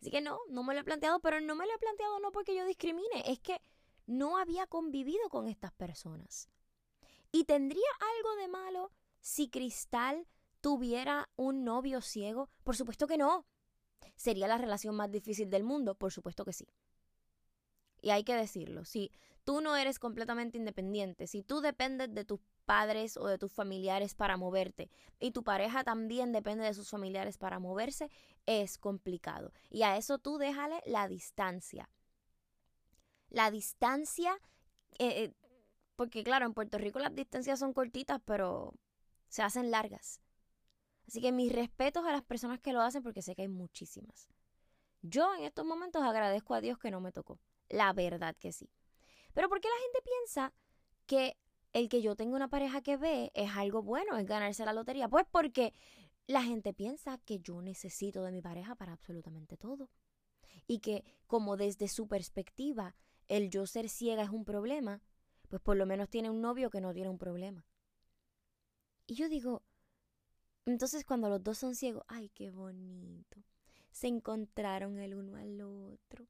Así 0.00 0.10
que 0.10 0.22
no, 0.22 0.38
no 0.48 0.64
me 0.64 0.72
lo 0.72 0.80
he 0.80 0.84
planteado, 0.84 1.20
pero 1.20 1.38
no 1.42 1.54
me 1.54 1.66
lo 1.66 1.74
he 1.74 1.78
planteado 1.78 2.18
no 2.18 2.32
porque 2.32 2.56
yo 2.56 2.64
discrimine, 2.64 3.24
es 3.26 3.40
que 3.40 3.60
no 4.06 4.38
había 4.38 4.66
convivido 4.66 5.28
con 5.28 5.48
estas 5.48 5.70
personas. 5.72 6.48
¿Y 7.30 7.44
tendría 7.44 7.82
algo 8.16 8.36
de 8.36 8.48
malo 8.48 8.90
si 9.20 9.50
Cristal 9.50 10.26
tuviera 10.62 11.28
un 11.36 11.62
novio 11.62 12.00
ciego? 12.00 12.48
Por 12.62 12.74
supuesto 12.74 13.06
que 13.06 13.18
no. 13.18 13.46
¿Sería 14.16 14.48
la 14.48 14.56
relación 14.56 14.96
más 14.96 15.10
difícil 15.10 15.50
del 15.50 15.62
mundo? 15.62 15.94
Por 15.94 16.10
supuesto 16.10 16.46
que 16.46 16.54
sí. 16.54 16.66
Y 18.00 18.10
hay 18.10 18.24
que 18.24 18.34
decirlo, 18.34 18.86
si 18.86 19.10
tú 19.44 19.60
no 19.60 19.76
eres 19.76 19.98
completamente 19.98 20.58
independiente, 20.58 21.26
si 21.26 21.42
tú 21.42 21.60
dependes 21.60 22.12
de 22.14 22.24
tus 22.24 22.40
padres 22.64 23.16
o 23.16 23.26
de 23.26 23.38
tus 23.38 23.52
familiares 23.52 24.14
para 24.14 24.36
moverte 24.36 24.90
y 25.20 25.30
tu 25.30 25.44
pareja 25.44 25.84
también 25.84 26.32
depende 26.32 26.64
de 26.64 26.74
sus 26.74 26.90
familiares 26.90 27.38
para 27.38 27.58
moverse, 27.58 28.10
es 28.46 28.78
complicado. 28.78 29.52
Y 29.70 29.82
a 29.82 29.96
eso 29.96 30.18
tú 30.18 30.38
déjale 30.38 30.82
la 30.86 31.08
distancia. 31.08 31.90
La 33.28 33.50
distancia, 33.50 34.32
eh, 34.98 35.24
eh, 35.24 35.32
porque 35.96 36.24
claro, 36.24 36.46
en 36.46 36.54
Puerto 36.54 36.78
Rico 36.78 36.98
las 36.98 37.14
distancias 37.14 37.58
son 37.58 37.72
cortitas, 37.72 38.20
pero 38.24 38.74
se 39.28 39.42
hacen 39.42 39.70
largas. 39.70 40.20
Así 41.06 41.20
que 41.20 41.32
mis 41.32 41.52
respetos 41.52 42.04
a 42.06 42.12
las 42.12 42.22
personas 42.22 42.60
que 42.60 42.72
lo 42.72 42.80
hacen 42.80 43.02
porque 43.02 43.22
sé 43.22 43.34
que 43.34 43.42
hay 43.42 43.48
muchísimas. 43.48 44.28
Yo 45.02 45.34
en 45.34 45.44
estos 45.44 45.66
momentos 45.66 46.02
agradezco 46.02 46.54
a 46.54 46.62
Dios 46.62 46.78
que 46.78 46.90
no 46.90 47.00
me 47.00 47.12
tocó. 47.12 47.38
La 47.68 47.92
verdad 47.92 48.34
que 48.38 48.52
sí. 48.52 48.70
Pero 49.34 49.48
¿por 49.48 49.60
qué 49.60 49.68
la 49.68 49.82
gente 49.82 50.00
piensa 50.02 50.54
que 51.06 51.36
el 51.72 51.88
que 51.88 52.00
yo 52.00 52.16
tenga 52.16 52.36
una 52.36 52.48
pareja 52.48 52.80
que 52.80 52.96
ve 52.96 53.30
es 53.34 53.50
algo 53.56 53.82
bueno, 53.82 54.16
es 54.16 54.26
ganarse 54.26 54.64
la 54.64 54.72
lotería? 54.72 55.08
Pues 55.08 55.26
porque 55.30 55.74
la 56.26 56.42
gente 56.42 56.72
piensa 56.72 57.18
que 57.18 57.40
yo 57.40 57.60
necesito 57.60 58.22
de 58.22 58.32
mi 58.32 58.40
pareja 58.40 58.74
para 58.74 58.92
absolutamente 58.92 59.56
todo. 59.56 59.90
Y 60.66 60.78
que 60.78 61.04
como 61.26 61.56
desde 61.56 61.88
su 61.88 62.08
perspectiva 62.08 62.96
el 63.28 63.50
yo 63.50 63.66
ser 63.66 63.88
ciega 63.88 64.22
es 64.22 64.30
un 64.30 64.44
problema, 64.44 65.02
pues 65.48 65.60
por 65.60 65.76
lo 65.76 65.84
menos 65.84 66.08
tiene 66.08 66.30
un 66.30 66.40
novio 66.40 66.70
que 66.70 66.80
no 66.80 66.94
tiene 66.94 67.10
un 67.10 67.18
problema. 67.18 67.66
Y 69.06 69.14
yo 69.16 69.28
digo, 69.28 69.62
entonces 70.64 71.04
cuando 71.04 71.28
los 71.28 71.42
dos 71.42 71.58
son 71.58 71.74
ciegos, 71.74 72.04
ay, 72.08 72.30
qué 72.30 72.50
bonito. 72.50 73.42
Se 73.90 74.06
encontraron 74.06 74.98
el 74.98 75.14
uno 75.14 75.36
al 75.36 75.60
otro 75.60 76.26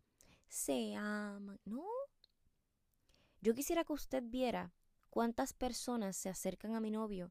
se 0.55 0.95
aman. 0.95 1.59
No. 1.65 1.85
Yo 3.45 3.55
quisiera 3.55 3.85
que 3.85 3.93
usted 3.93 4.23
viera 4.25 4.73
cuántas 5.11 5.53
personas 5.53 6.17
se 6.17 6.31
acercan 6.31 6.75
a 6.75 6.81
mi 6.81 6.91
novio 6.91 7.31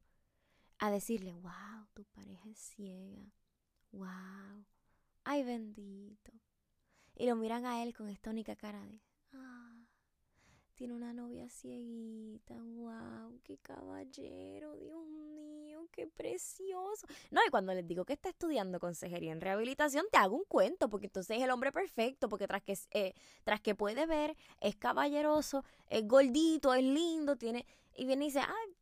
a 0.78 0.88
decirle, 0.92 1.34
wow, 1.34 1.88
tu 1.92 2.04
pareja 2.04 2.48
es 2.50 2.58
ciega. 2.60 3.32
Wow. 3.90 4.64
Ay, 5.24 5.42
bendito. 5.42 6.30
Y 7.16 7.26
lo 7.26 7.34
miran 7.34 7.66
a 7.66 7.82
él 7.82 7.96
con 7.96 8.08
esta 8.08 8.30
única 8.30 8.54
cara 8.54 8.80
de, 8.86 9.02
tiene 10.74 10.94
una 10.94 11.12
novia 11.12 11.48
cieguita. 11.48 12.54
¡Wow! 12.54 13.40
¡Qué 13.44 13.58
caballero! 13.58 14.74
Dios 14.76 15.06
mío, 15.06 15.88
qué 15.92 16.06
precioso. 16.06 17.06
No, 17.30 17.40
y 17.46 17.50
cuando 17.50 17.72
les 17.74 17.86
digo 17.86 18.04
que 18.04 18.14
está 18.14 18.28
estudiando 18.28 18.80
consejería 18.80 19.32
en 19.32 19.40
rehabilitación, 19.40 20.06
te 20.10 20.18
hago 20.18 20.36
un 20.36 20.44
cuento, 20.44 20.88
porque 20.88 21.06
entonces 21.06 21.38
es 21.38 21.44
el 21.44 21.50
hombre 21.50 21.70
perfecto, 21.72 22.28
porque 22.28 22.48
tras 22.48 22.62
que, 22.62 22.76
eh, 22.90 23.14
tras 23.44 23.60
que 23.60 23.74
puede 23.74 24.06
ver, 24.06 24.36
es 24.60 24.76
caballeroso, 24.76 25.64
es 25.88 26.06
gordito, 26.06 26.74
es 26.74 26.82
lindo, 26.82 27.36
tiene. 27.36 27.66
Y 27.96 28.06
viene 28.06 28.24
y 28.24 28.28
dice, 28.28 28.40
¡ay! 28.40 28.76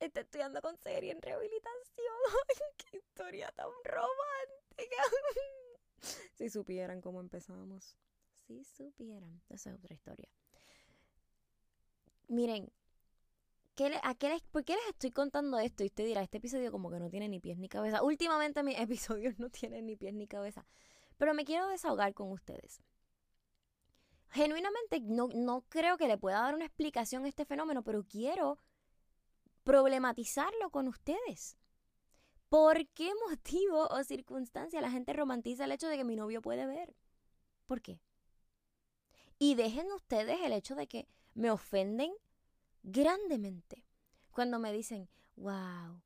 Está 0.00 0.20
estudiando 0.20 0.60
consejería 0.62 1.12
en 1.12 1.22
rehabilitación. 1.22 2.16
¡Qué 2.76 2.96
historia 2.96 3.52
tan 3.52 3.70
romántica! 3.84 5.02
si 6.34 6.50
supieran 6.50 7.00
cómo 7.00 7.20
empezamos. 7.20 7.96
Si 8.46 8.64
supieran. 8.64 9.40
Esa 9.48 9.70
es 9.70 9.76
otra 9.76 9.94
historia 9.94 10.28
miren, 12.30 12.72
¿qué 13.74 14.00
qué 14.18 14.38
¿por 14.50 14.64
qué 14.64 14.74
les 14.74 14.86
estoy 14.88 15.10
contando 15.10 15.58
esto? 15.58 15.82
Y 15.82 15.86
usted 15.86 16.04
dirá, 16.06 16.22
este 16.22 16.38
episodio 16.38 16.72
como 16.72 16.90
que 16.90 17.00
no 17.00 17.10
tiene 17.10 17.28
ni 17.28 17.40
pies 17.40 17.58
ni 17.58 17.68
cabeza. 17.68 18.02
Últimamente 18.02 18.62
mis 18.62 18.78
episodios 18.78 19.38
no 19.38 19.50
tienen 19.50 19.86
ni 19.86 19.96
pies 19.96 20.14
ni 20.14 20.26
cabeza. 20.26 20.66
Pero 21.18 21.34
me 21.34 21.44
quiero 21.44 21.68
desahogar 21.68 22.14
con 22.14 22.30
ustedes. 22.30 22.80
Genuinamente 24.30 25.00
no, 25.00 25.28
no 25.34 25.62
creo 25.68 25.98
que 25.98 26.06
le 26.08 26.16
pueda 26.16 26.40
dar 26.40 26.54
una 26.54 26.64
explicación 26.64 27.24
a 27.24 27.28
este 27.28 27.44
fenómeno, 27.44 27.82
pero 27.82 28.04
quiero 28.04 28.58
problematizarlo 29.64 30.70
con 30.70 30.88
ustedes. 30.88 31.56
¿Por 32.48 32.86
qué 32.88 33.10
motivo 33.28 33.88
o 33.88 34.04
circunstancia 34.04 34.80
la 34.80 34.90
gente 34.90 35.12
romantiza 35.12 35.64
el 35.64 35.72
hecho 35.72 35.88
de 35.88 35.96
que 35.96 36.04
mi 36.04 36.14
novio 36.14 36.40
puede 36.40 36.66
ver? 36.66 36.94
¿Por 37.66 37.82
qué? 37.82 38.00
Y 39.38 39.56
dejen 39.56 39.90
ustedes 39.92 40.38
el 40.42 40.52
hecho 40.52 40.74
de 40.76 40.86
que 40.86 41.08
me 41.34 41.50
ofenden 41.50 42.12
grandemente 42.82 43.84
cuando 44.30 44.58
me 44.58 44.72
dicen, 44.72 45.08
wow, 45.36 46.02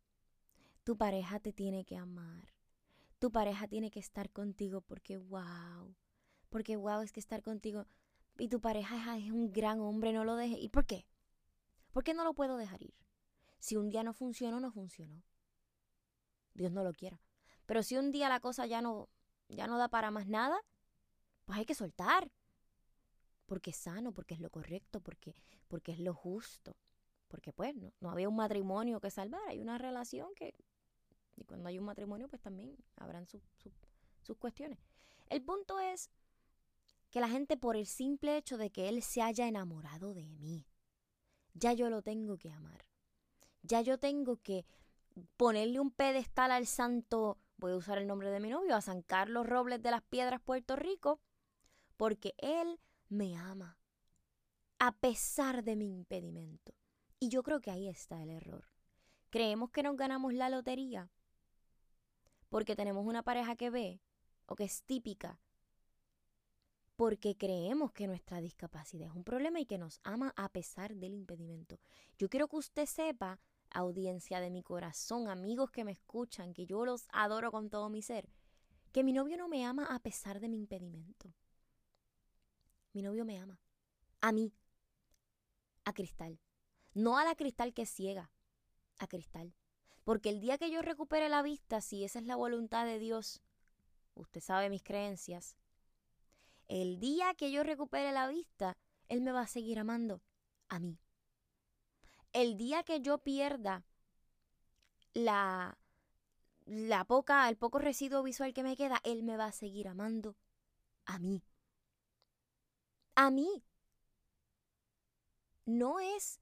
tu 0.83 0.97
pareja 0.97 1.41
te 1.41 1.53
tiene 1.53 1.85
que 1.85 1.97
amar. 1.97 2.49
Tu 3.19 3.31
pareja 3.31 3.69
tiene 3.69 3.91
que 3.91 4.01
estar 4.01 4.31
contigo 4.31 4.81
porque 4.81 5.17
wow. 5.17 5.95
Porque 6.51 6.77
wow 6.77 7.01
es 7.01 7.13
que 7.13 7.21
estar 7.21 7.43
contigo. 7.43 7.87
Y 8.39 8.49
tu 8.49 8.61
pareja 8.61 9.17
es 9.17 9.31
un 9.31 9.53
gran 9.53 9.81
hombre, 9.81 10.13
no 10.13 10.25
lo 10.25 10.37
dejes. 10.37 10.59
¿Y 10.61 10.69
por 10.69 10.85
qué? 10.85 11.07
¿Por 11.93 12.05
qué 12.05 12.13
no 12.13 12.25
lo 12.25 12.35
puedo 12.35 12.57
dejar 12.57 12.83
ir? 12.83 12.95
Si 13.59 13.77
un 13.77 13.89
día 13.89 14.03
no 14.03 14.13
funcionó, 14.13 14.61
no 14.61 14.71
funcionó. 14.73 15.23
Dios 16.55 16.73
no 16.73 16.85
lo 16.85 16.93
quiera. 16.93 17.21
Pero 17.67 17.83
si 17.83 17.97
un 17.97 18.11
día 18.11 18.29
la 18.29 18.41
cosa 18.41 18.67
ya 18.67 18.83
no, 18.83 19.09
ya 19.49 19.67
no 19.67 19.79
da 19.79 19.89
para 19.89 20.11
más 20.11 20.27
nada, 20.27 20.61
pues 21.45 21.59
hay 21.59 21.65
que 21.65 21.75
soltar 21.75 22.31
porque 23.47 23.71
es 23.71 23.77
sano, 23.77 24.13
porque 24.13 24.35
es 24.35 24.41
lo 24.41 24.51
correcto, 24.51 25.01
porque, 25.01 25.35
porque 25.69 25.93
es 25.93 25.99
lo 25.99 26.15
justo. 26.15 26.77
Porque 27.29 27.53
pues 27.53 27.75
no, 27.75 27.93
no 28.01 28.11
había 28.11 28.29
un 28.29 28.37
matrimonio 28.37 29.01
que 29.01 29.11
salvar, 29.11 29.41
hay 29.49 29.61
una 29.61 29.79
relación 29.79 30.35
que... 30.35 30.55
Y 31.37 31.45
cuando 31.45 31.69
hay 31.69 31.79
un 31.79 31.85
matrimonio, 31.85 32.29
pues 32.29 32.41
también 32.41 32.77
habrán 32.97 33.27
sus 33.27 33.43
cuestiones. 34.39 34.79
El 35.29 35.43
punto 35.43 35.81
es 35.81 36.11
que 37.11 37.21
la 37.21 37.29
gente 37.29 37.57
por 37.57 37.77
el 37.77 37.87
simple 37.87 38.37
hecho 38.37 38.57
de 38.57 38.71
que 38.71 38.89
él 38.89 39.03
se 39.03 39.21
haya 39.21 39.49
enamorado 39.49 40.15
de 40.15 40.29
mí, 40.29 40.67
ya 41.55 41.73
yo 41.73 41.91
lo 41.91 42.03
tengo 42.03 42.39
que 42.39 42.51
amar. 42.51 42.87
Ya 43.63 43.81
yo 43.81 43.99
tengo 43.99 44.37
que 44.37 44.67
ponerle 45.37 45.81
un 45.81 45.91
pedestal 45.91 46.51
al 46.51 46.67
santo, 46.67 47.39
voy 47.57 47.73
a 47.73 47.77
usar 47.77 47.99
el 47.99 48.07
nombre 48.07 48.31
de 48.31 48.41
mi 48.41 48.51
novio, 48.51 48.75
a 48.75 48.81
San 48.81 49.03
Carlos 49.03 49.47
Robles 49.47 49.83
de 49.83 49.91
las 49.91 50.03
Piedras, 50.03 50.41
Puerto 50.41 50.77
Rico, 50.77 51.21
porque 51.97 52.35
él 52.39 52.81
me 53.15 53.37
ama, 53.37 53.79
a 54.79 54.93
pesar 54.93 55.65
de 55.65 55.77
mi 55.77 55.91
impedimento. 55.91 56.75
Y 57.19 57.29
yo 57.29 57.43
creo 57.43 57.61
que 57.61 57.71
ahí 57.71 57.89
está 57.89 58.23
el 58.23 58.31
error. 58.31 58.65
Creemos 59.31 59.71
que 59.71 59.83
nos 59.83 59.97
ganamos 59.97 60.35
la 60.35 60.51
lotería 60.51 61.11
porque 62.55 62.77
tenemos 62.77 63.05
una 63.05 63.25
pareja 63.25 63.57
que 63.57 63.71
ve 63.71 64.01
o 64.47 64.55
que 64.55 64.63
es 64.63 64.85
típica, 64.85 65.41
porque 66.95 67.37
creemos 67.37 67.93
que 67.93 68.07
nuestra 68.07 68.41
discapacidad 68.41 69.09
es 69.09 69.15
un 69.15 69.25
problema 69.25 69.59
y 69.59 69.67
que 69.67 69.79
nos 69.79 69.99
ama 70.05 70.33
a 70.37 70.49
pesar 70.51 70.95
del 70.95 71.15
impedimento. 71.15 71.81
Yo 72.17 72.29
quiero 72.29 72.47
que 72.47 72.57
usted 72.57 72.87
sepa, 72.87 73.41
audiencia 73.71 74.39
de 74.39 74.51
mi 74.51 74.63
corazón, 74.63 75.29
amigos 75.29 75.73
que 75.73 75.85
me 75.85 75.91
escuchan, 75.91 76.55
que 76.55 76.65
yo 76.65 76.85
los 76.85 77.09
adoro 77.13 77.51
con 77.51 77.71
todo 77.71 77.89
mi 77.89 78.03
ser, 78.03 78.29
que 78.93 79.03
mi 79.03 79.13
novio 79.13 79.37
no 79.37 79.49
me 79.49 79.65
ama 79.65 79.87
a 79.87 79.99
pesar 79.99 80.39
de 80.39 80.49
mi 80.49 80.57
impedimento. 80.57 81.35
Mi 82.95 83.03
novio 83.03 83.25
me 83.25 83.39
ama. 83.39 83.61
A 84.21 84.31
mí. 84.31 84.55
A 85.85 85.93
Cristal. 85.93 86.41
No 86.95 87.19
a 87.19 87.25
la 87.25 87.35
Cristal 87.35 87.75
que 87.75 87.83
es 87.83 87.91
ciega. 87.91 88.31
A 88.99 89.09
Cristal. 89.09 89.53
Porque 90.05 90.31
el 90.31 90.41
día 90.41 90.59
que 90.59 90.71
yo 90.71 90.81
recupere 90.81 91.29
la 91.29 91.43
vista, 91.43 91.81
si 91.81 92.05
esa 92.05 92.21
es 92.21 92.27
la 92.27 92.37
voluntad 92.37 92.87
de 92.87 93.01
Dios, 93.01 93.43
usted 94.15 94.41
sabe 94.41 94.71
mis 94.71 94.85
creencias, 94.85 95.57
el 96.69 97.01
día 97.01 97.35
que 97.35 97.51
yo 97.51 97.65
recupere 97.65 98.13
la 98.13 98.29
vista, 98.29 98.79
Él 99.09 99.23
me 99.23 99.33
va 99.33 99.41
a 99.41 99.49
seguir 99.49 99.81
amando 99.81 100.23
a 100.69 100.79
mí. 100.79 101.01
El 102.33 102.57
día 102.57 102.85
que 102.85 103.01
yo 103.01 103.19
pierda 103.19 103.85
la, 105.15 105.79
la 106.65 107.05
poca, 107.07 107.49
el 107.49 107.57
poco 107.57 107.81
residuo 107.81 108.23
visual 108.23 108.55
que 108.55 108.63
me 108.63 108.77
queda, 108.77 109.01
Él 109.03 109.25
me 109.25 109.37
va 109.37 109.47
a 109.47 109.53
seguir 109.53 109.89
amando 109.89 110.37
a 111.07 111.19
mí 111.19 111.43
a 113.15 113.31
mí. 113.31 113.63
No 115.67 115.99
es 115.99 116.41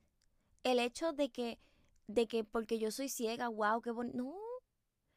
el 0.65 0.79
hecho 0.79 1.13
de 1.13 1.31
que, 1.31 1.59
de 2.07 2.27
que 2.27 2.45
porque 2.45 2.79
yo 2.79 2.91
soy 2.91 3.09
ciega, 3.09 3.49
wow, 3.49 3.81
qué 3.81 3.91
bonito. 3.91 4.17
No. 4.17 4.35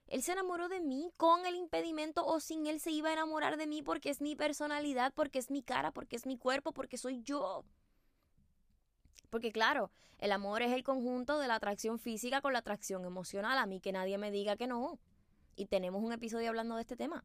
Él 0.08 0.22
se 0.22 0.34
enamoró 0.34 0.70
de 0.70 0.82
mí 0.82 1.12
con 1.18 1.46
el 1.48 1.56
impedimento 1.56 2.26
o 2.26 2.40
sin 2.40 2.68
él 2.68 2.80
se 2.80 2.92
iba 2.92 3.10
a 3.10 3.14
enamorar 3.14 3.58
de 3.58 3.66
mí 3.66 3.82
porque 3.82 4.12
es 4.12 4.22
mi 4.22 4.36
personalidad, 4.36 5.12
porque 5.14 5.40
es 5.40 5.50
mi 5.50 5.64
cara, 5.64 5.92
porque 5.92 6.16
es 6.16 6.28
mi 6.28 6.38
cuerpo, 6.38 6.74
porque 6.74 6.98
soy 6.98 7.24
yo. 7.24 7.66
Porque 9.32 9.52
claro, 9.52 9.92
el 10.20 10.32
amor 10.32 10.62
es 10.62 10.72
el 10.72 10.84
conjunto 10.84 11.40
de 11.40 11.48
la 11.48 11.56
atracción 11.56 11.98
física 11.98 12.42
con 12.42 12.54
la 12.54 12.60
atracción 12.60 13.04
emocional. 13.06 13.58
A 13.58 13.66
mí 13.66 13.80
que 13.80 13.92
nadie 13.92 14.18
me 14.20 14.30
diga 14.30 14.56
que 14.56 14.68
no. 14.68 15.00
Y 15.56 15.66
tenemos 15.66 16.04
un 16.04 16.14
episodio 16.14 16.50
hablando 16.50 16.76
de 16.76 16.82
este 16.82 16.96
tema. 16.96 17.24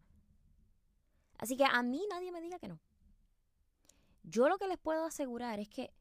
Así 1.39 1.57
que 1.57 1.65
a 1.65 1.83
mí 1.83 2.03
nadie 2.11 2.33
me 2.33 2.41
diga 2.41 2.59
que 2.59 2.69
no. 2.69 2.81
Yo 4.23 4.49
lo 4.49 4.59
que 4.59 4.69
les 4.69 4.79
puedo 4.79 5.05
asegurar 5.05 5.61
es 5.61 5.69
que 5.69 5.93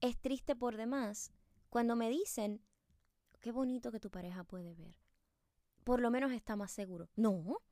es 0.00 0.18
triste 0.18 0.54
por 0.56 0.76
demás 0.76 1.32
cuando 1.68 1.96
me 1.96 2.08
dicen, 2.08 2.62
qué 3.40 3.52
bonito 3.52 3.92
que 3.92 4.00
tu 4.00 4.10
pareja 4.10 4.44
puede 4.44 4.74
ver. 4.74 4.94
Por 5.84 6.00
lo 6.00 6.10
menos 6.10 6.32
está 6.32 6.56
más 6.56 6.70
seguro. 6.70 7.08
No. 7.16 7.62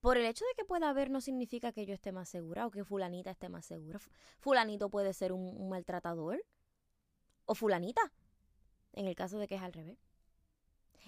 Por 0.00 0.16
el 0.16 0.26
hecho 0.26 0.44
de 0.44 0.54
que 0.56 0.64
pueda 0.64 0.92
ver 0.92 1.10
no 1.10 1.20
significa 1.20 1.72
que 1.72 1.84
yo 1.84 1.94
esté 1.94 2.12
más 2.12 2.28
segura 2.28 2.66
o 2.66 2.70
que 2.70 2.84
fulanita 2.84 3.30
esté 3.30 3.48
más 3.48 3.66
segura. 3.66 3.98
Fulanito 4.38 4.90
puede 4.90 5.12
ser 5.12 5.32
un, 5.32 5.68
maltratador. 5.68 6.44
O 7.44 7.54
fulanita. 7.54 8.12
En 8.92 9.06
el 9.06 9.14
caso 9.14 9.38
de 9.38 9.48
que 9.48 9.56
es 9.56 9.62
al 9.62 9.72
revés. 9.72 9.98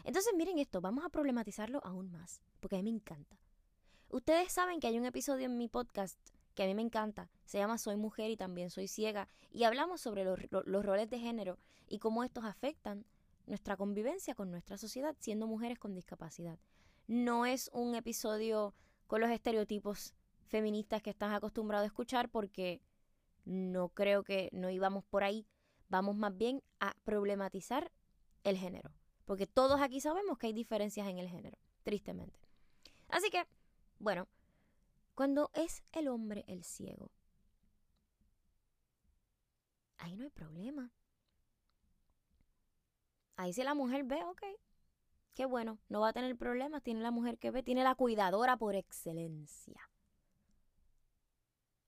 Entonces 0.05 0.33
miren 0.37 0.59
esto, 0.59 0.81
vamos 0.81 1.05
a 1.05 1.11
problematizarlo 1.11 1.81
aún 1.85 2.11
más, 2.11 2.41
porque 2.61 2.77
a 2.77 2.79
mí 2.79 2.85
me 2.85 2.97
encanta. 2.97 3.39
Ustedes 4.09 4.53
saben 4.53 4.81
que 4.81 4.87
hay 4.87 4.99
un 4.99 5.05
episodio 5.05 5.47
en 5.47 5.59
mi 5.59 5.69
podcast 5.69 6.19
que 6.55 6.63
a 6.63 6.67
mí 6.67 6.75
me 6.75 6.83
encanta. 6.83 7.29
Se 7.45 7.59
llama 7.59 7.79
Soy 7.79 7.97
mujer 7.97 8.31
y 8.31 8.37
también 8.37 8.71
soy 8.71 8.89
ciega. 8.89 9.29
Y 9.51 9.65
hablamos 9.65 10.01
sobre 10.01 10.25
los, 10.25 10.39
roles 10.85 11.11
de 11.11 11.19
género 11.19 11.59
y 11.89 11.99
cómo 11.99 12.25
estos 12.25 12.45
afectan 12.45 13.05
nuestra 13.47 13.77
convivencia 13.77 14.35
con 14.35 14.51
nuestra 14.51 14.79
sociedad 14.79 15.17
siendo 15.19 15.47
mujeres 15.47 15.79
con 15.79 15.95
discapacidad. 15.95 16.59
No 17.07 17.47
es 17.47 17.71
un 17.73 17.95
episodio 17.95 18.75
con 19.07 19.21
los 19.21 19.31
estereotipos 19.31 20.15
feministas 20.47 21.03
que 21.03 21.11
estás 21.11 21.33
acostumbrado 21.33 21.85
a 21.85 21.87
escuchar 21.87 22.29
porque 22.29 22.81
no 23.45 23.89
creo 23.89 24.23
que 24.23 24.49
no 24.53 24.71
íbamos 24.71 25.05
por 25.05 25.25
ahí. 25.25 25.47
Vamos 25.89 26.15
más 26.15 26.37
bien 26.37 26.63
a 26.79 26.95
problematizar 27.05 27.91
el 28.45 28.57
género. 28.57 28.93
Porque 29.25 29.47
todos 29.47 29.81
aquí 29.81 30.01
sabemos 30.01 30.39
que 30.39 30.49
hay 30.49 30.53
diferencias 30.53 31.09
en 31.09 31.19
el 31.19 31.29
género, 31.29 31.57
tristemente. 31.83 32.39
Así 33.09 33.31
que, 33.31 33.45
bueno, 33.99 34.29
cuando 35.15 35.51
es 35.55 35.83
el 35.93 36.09
hombre 36.09 36.45
el 36.47 36.65
ciego, 36.65 37.11
ahí 39.99 40.17
no 40.17 40.25
hay 40.25 40.31
problema. 40.31 40.91
Ahí 43.37 43.53
si 43.53 43.63
la 43.63 43.75
mujer 43.75 44.05
ve, 44.05 44.23
ok, 44.25 44.43
qué 45.35 45.47
bueno, 45.47 45.79
no 45.89 46.01
va 46.01 46.09
a 46.09 46.13
tener 46.13 46.37
problemas, 46.37 46.83
tiene 46.83 47.01
la 47.01 47.11
mujer 47.11 47.39
que 47.39 47.51
ve, 47.51 47.63
tiene 47.63 47.85
la 47.85 47.95
cuidadora 47.95 48.57
por 48.57 48.75
excelencia. 48.75 49.91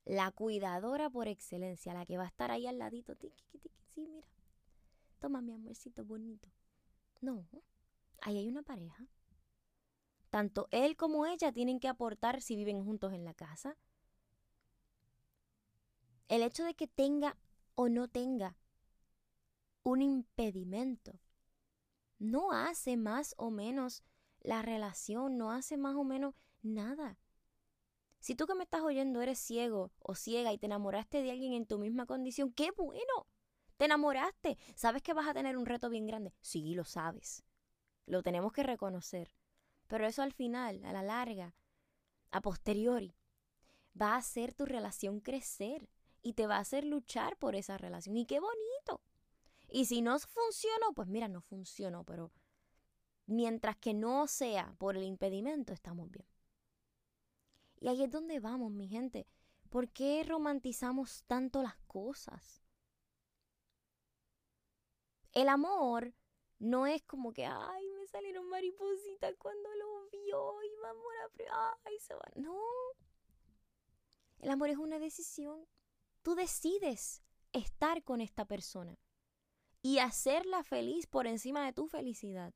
La 0.05 0.31
cuidadora 0.33 1.11
por 1.11 1.29
excelencia, 1.29 1.95
la 1.95 2.07
que 2.07 2.17
va 2.17 2.25
a 2.25 2.29
estar 2.29 2.51
ahí 2.51 2.67
al 2.67 2.79
ladito, 2.79 3.15
tiki, 3.15 3.45
tiki, 3.51 3.71
sí, 3.89 4.07
mira, 4.07 4.27
toma 5.21 5.41
mi 5.43 5.53
amorcito 5.53 6.05
bonito. 6.05 6.49
No, 7.21 7.47
ahí 8.23 8.39
hay 8.39 8.49
una 8.49 8.63
pareja 8.63 9.07
tanto 10.33 10.67
él 10.71 10.97
como 10.97 11.27
ella 11.27 11.53
tienen 11.53 11.79
que 11.79 11.89
aportar 11.89 12.41
si 12.41 12.57
viven 12.57 12.83
juntos 12.85 13.13
en 13.13 13.25
la 13.25 13.35
casa. 13.35 13.77
el 16.33 16.41
hecho 16.43 16.65
de 16.65 16.73
que 16.75 16.89
tenga 16.89 17.37
o 17.75 17.91
no 17.91 18.09
tenga 18.09 18.57
un 19.83 20.01
impedimento 20.01 21.21
no 22.19 22.53
hace 22.53 22.97
más 22.97 23.35
o 23.37 23.51
menos 23.51 24.03
la 24.41 24.63
relación, 24.63 25.37
no 25.37 25.53
hace 25.53 25.77
más 25.77 25.95
o 25.95 26.05
menos 26.05 26.35
nada. 26.63 27.19
Si 28.19 28.35
tú 28.35 28.47
que 28.47 28.55
me 28.55 28.65
estás 28.65 28.81
oyendo 28.81 29.21
eres 29.21 29.39
ciego 29.41 29.93
o 29.99 30.15
ciega 30.15 30.55
y 30.55 30.59
te 30.59 30.67
enamoraste 30.67 31.23
de 31.23 31.33
alguien 31.33 31.53
en 31.53 31.67
tu 31.67 31.79
misma 31.79 32.07
condición, 32.07 32.51
qué 32.51 32.71
bueno. 32.71 33.27
Te 33.77 33.85
enamoraste. 33.85 34.57
¿Sabes 34.75 35.03
que 35.03 35.13
vas 35.13 35.29
a 35.29 35.35
tener 35.35 35.59
un 35.59 35.67
reto 35.67 35.91
bien 35.91 36.07
grande? 36.07 36.33
Sí, 36.41 36.75
lo 36.75 36.85
sabes. 36.85 37.45
Lo 38.07 38.23
tenemos 38.23 38.53
que 38.53 38.63
reconocer. 38.63 39.35
Pero 39.93 40.07
eso 40.07 40.23
al 40.23 40.33
final, 40.33 40.83
a 40.87 40.93
la 40.95 41.03
larga, 41.03 41.55
a 42.31 42.41
posteriori, 42.41 43.15
va 44.01 44.15
a 44.15 44.17
hacer 44.17 44.55
tu 44.55 44.65
relación 44.65 45.21
crecer 45.21 45.87
y 46.23 46.33
te 46.33 46.47
va 46.47 46.57
a 46.57 46.61
hacer 46.61 46.85
luchar 46.85 47.37
por 47.37 47.55
esa 47.55 47.77
relación. 47.77 48.17
Y 48.17 48.25
qué 48.25 48.41
bonito. 48.41 49.03
Y 49.69 49.85
si 49.85 50.01
no 50.01 50.19
funcionó, 50.19 50.95
pues 50.95 51.09
mira, 51.09 51.29
no 51.29 51.43
funcionó, 51.43 52.05
pero 52.05 52.33
mientras 53.27 53.77
que 53.77 53.93
no 53.93 54.27
sea 54.29 54.75
por 54.79 54.97
el 54.97 55.03
impedimento, 55.03 55.75
estamos 55.75 56.11
bien. 56.11 56.27
Y 57.79 57.89
ahí 57.89 58.03
es 58.03 58.11
donde 58.11 58.41
vamos, 58.41 58.73
mi 58.73 58.89
gente. 58.89 59.27
¿Por 59.69 59.91
qué 59.91 60.25
romantizamos 60.27 61.23
tanto 61.25 61.63
las 61.63 61.77
cosas? 61.87 62.65
El 65.33 65.51
amor 65.51 66.15
no 66.59 66.87
es 66.87 67.03
como 67.03 67.35
que, 67.35 67.45
ay, 67.45 67.92
salieron 68.13 68.49
maripositas 68.49 69.35
cuando 69.39 69.75
lo 69.75 70.09
vio 70.11 70.63
y 70.63 70.77
vamos 70.83 71.13
a... 71.51 71.79
Ay, 71.85 71.99
se 71.99 72.15
va. 72.15 72.23
No. 72.37 72.61
El 74.39 74.51
amor 74.51 74.69
es 74.69 74.77
una 74.77 74.99
decisión. 74.99 75.67
Tú 76.23 76.35
decides 76.35 77.23
estar 77.53 78.05
con 78.05 78.21
esta 78.21 78.45
persona 78.45 78.99
y 79.81 79.99
hacerla 79.99 80.63
feliz 80.63 81.07
por 81.07 81.27
encima 81.27 81.65
de 81.65 81.73
tu 81.73 81.89
felicidad. 81.89 82.55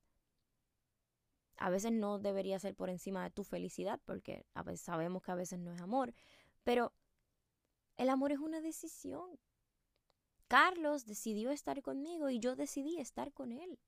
A 1.56 1.70
veces 1.70 1.90
no 1.92 2.18
debería 2.18 2.58
ser 2.58 2.74
por 2.76 2.90
encima 2.90 3.24
de 3.24 3.30
tu 3.30 3.42
felicidad, 3.42 4.00
porque 4.04 4.46
sabemos 4.76 5.22
que 5.22 5.32
a 5.32 5.36
veces 5.36 5.58
no 5.58 5.72
es 5.72 5.80
amor, 5.80 6.14
pero 6.64 6.92
el 7.96 8.10
amor 8.10 8.30
es 8.30 8.38
una 8.38 8.60
decisión. 8.60 9.40
Carlos 10.48 11.06
decidió 11.06 11.50
estar 11.50 11.82
conmigo 11.82 12.28
y 12.28 12.38
yo 12.38 12.56
decidí 12.56 12.98
estar 12.98 13.32
con 13.32 13.52
él. 13.52 13.80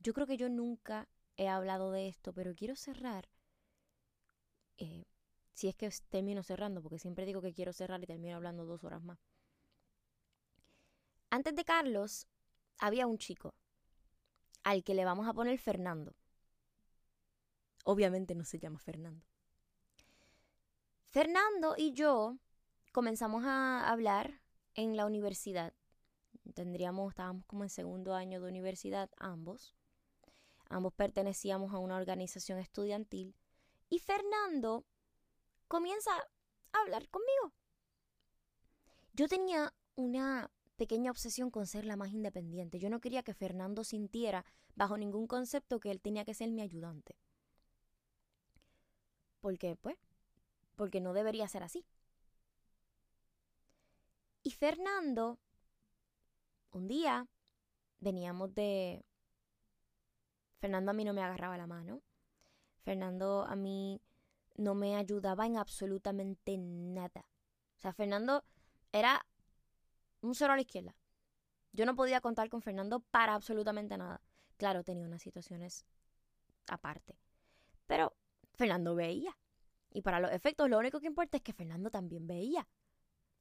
Yo 0.00 0.14
creo 0.14 0.26
que 0.26 0.36
yo 0.36 0.48
nunca 0.48 1.08
he 1.36 1.48
hablado 1.48 1.92
de 1.92 2.08
esto, 2.08 2.32
pero 2.32 2.54
quiero 2.54 2.74
cerrar. 2.74 3.28
Eh, 4.78 5.04
si 5.52 5.68
es 5.68 5.76
que 5.76 5.90
termino 6.08 6.42
cerrando, 6.42 6.82
porque 6.82 6.98
siempre 6.98 7.26
digo 7.26 7.42
que 7.42 7.52
quiero 7.52 7.72
cerrar 7.72 8.02
y 8.02 8.06
termino 8.06 8.36
hablando 8.36 8.64
dos 8.64 8.82
horas 8.82 9.02
más. 9.02 9.18
Antes 11.28 11.54
de 11.54 11.64
Carlos, 11.64 12.26
había 12.78 13.06
un 13.06 13.18
chico 13.18 13.54
al 14.64 14.82
que 14.82 14.94
le 14.94 15.04
vamos 15.04 15.28
a 15.28 15.34
poner 15.34 15.58
Fernando. 15.58 16.14
Obviamente 17.84 18.34
no 18.34 18.44
se 18.44 18.58
llama 18.58 18.78
Fernando. 18.78 19.24
Fernando 21.10 21.74
y 21.76 21.92
yo 21.92 22.38
comenzamos 22.92 23.44
a 23.44 23.90
hablar 23.90 24.40
en 24.74 24.96
la 24.96 25.06
universidad. 25.06 25.74
Tendríamos, 26.54 27.12
estábamos 27.12 27.44
como 27.46 27.64
en 27.64 27.70
segundo 27.70 28.14
año 28.14 28.40
de 28.40 28.48
universidad 28.48 29.10
ambos. 29.18 29.74
Ambos 30.70 30.94
pertenecíamos 30.94 31.74
a 31.74 31.78
una 31.78 31.96
organización 31.96 32.58
estudiantil. 32.60 33.34
Y 33.88 33.98
Fernando 33.98 34.86
comienza 35.66 36.12
a 36.72 36.80
hablar 36.80 37.08
conmigo. 37.10 37.52
Yo 39.12 39.26
tenía 39.26 39.74
una 39.96 40.50
pequeña 40.76 41.10
obsesión 41.10 41.50
con 41.50 41.66
ser 41.66 41.84
la 41.84 41.96
más 41.96 42.10
independiente. 42.10 42.78
Yo 42.78 42.88
no 42.88 43.00
quería 43.00 43.24
que 43.24 43.34
Fernando 43.34 43.82
sintiera 43.82 44.46
bajo 44.76 44.96
ningún 44.96 45.26
concepto 45.26 45.80
que 45.80 45.90
él 45.90 46.00
tenía 46.00 46.24
que 46.24 46.34
ser 46.34 46.50
mi 46.52 46.62
ayudante. 46.62 47.16
Porque, 49.40 49.74
pues, 49.74 49.98
porque 50.76 51.00
no 51.00 51.12
debería 51.12 51.48
ser 51.48 51.64
así. 51.64 51.84
Y 54.44 54.52
Fernando, 54.52 55.38
un 56.70 56.86
día, 56.86 57.26
veníamos 57.98 58.54
de... 58.54 59.04
Fernando 60.60 60.90
a 60.90 60.94
mí 60.94 61.04
no 61.04 61.14
me 61.14 61.22
agarraba 61.22 61.56
la 61.56 61.66
mano. 61.66 62.02
Fernando 62.82 63.44
a 63.48 63.56
mí 63.56 64.00
no 64.56 64.74
me 64.74 64.94
ayudaba 64.94 65.46
en 65.46 65.56
absolutamente 65.56 66.56
nada. 66.58 67.24
O 67.78 67.80
sea, 67.80 67.92
Fernando 67.92 68.44
era 68.92 69.24
un 70.20 70.34
cero 70.34 70.52
a 70.52 70.56
la 70.56 70.62
izquierda. 70.62 70.94
Yo 71.72 71.86
no 71.86 71.96
podía 71.96 72.20
contar 72.20 72.50
con 72.50 72.60
Fernando 72.60 73.00
para 73.00 73.34
absolutamente 73.34 73.96
nada. 73.96 74.20
Claro, 74.58 74.84
tenía 74.84 75.06
unas 75.06 75.22
situaciones 75.22 75.86
aparte. 76.68 77.16
Pero 77.86 78.12
Fernando 78.52 78.94
veía. 78.94 79.36
Y 79.92 80.02
para 80.02 80.20
los 80.20 80.30
efectos, 80.30 80.68
lo 80.68 80.78
único 80.78 81.00
que 81.00 81.06
importa 81.06 81.38
es 81.38 81.42
que 81.42 81.54
Fernando 81.54 81.90
también 81.90 82.26
veía. 82.26 82.68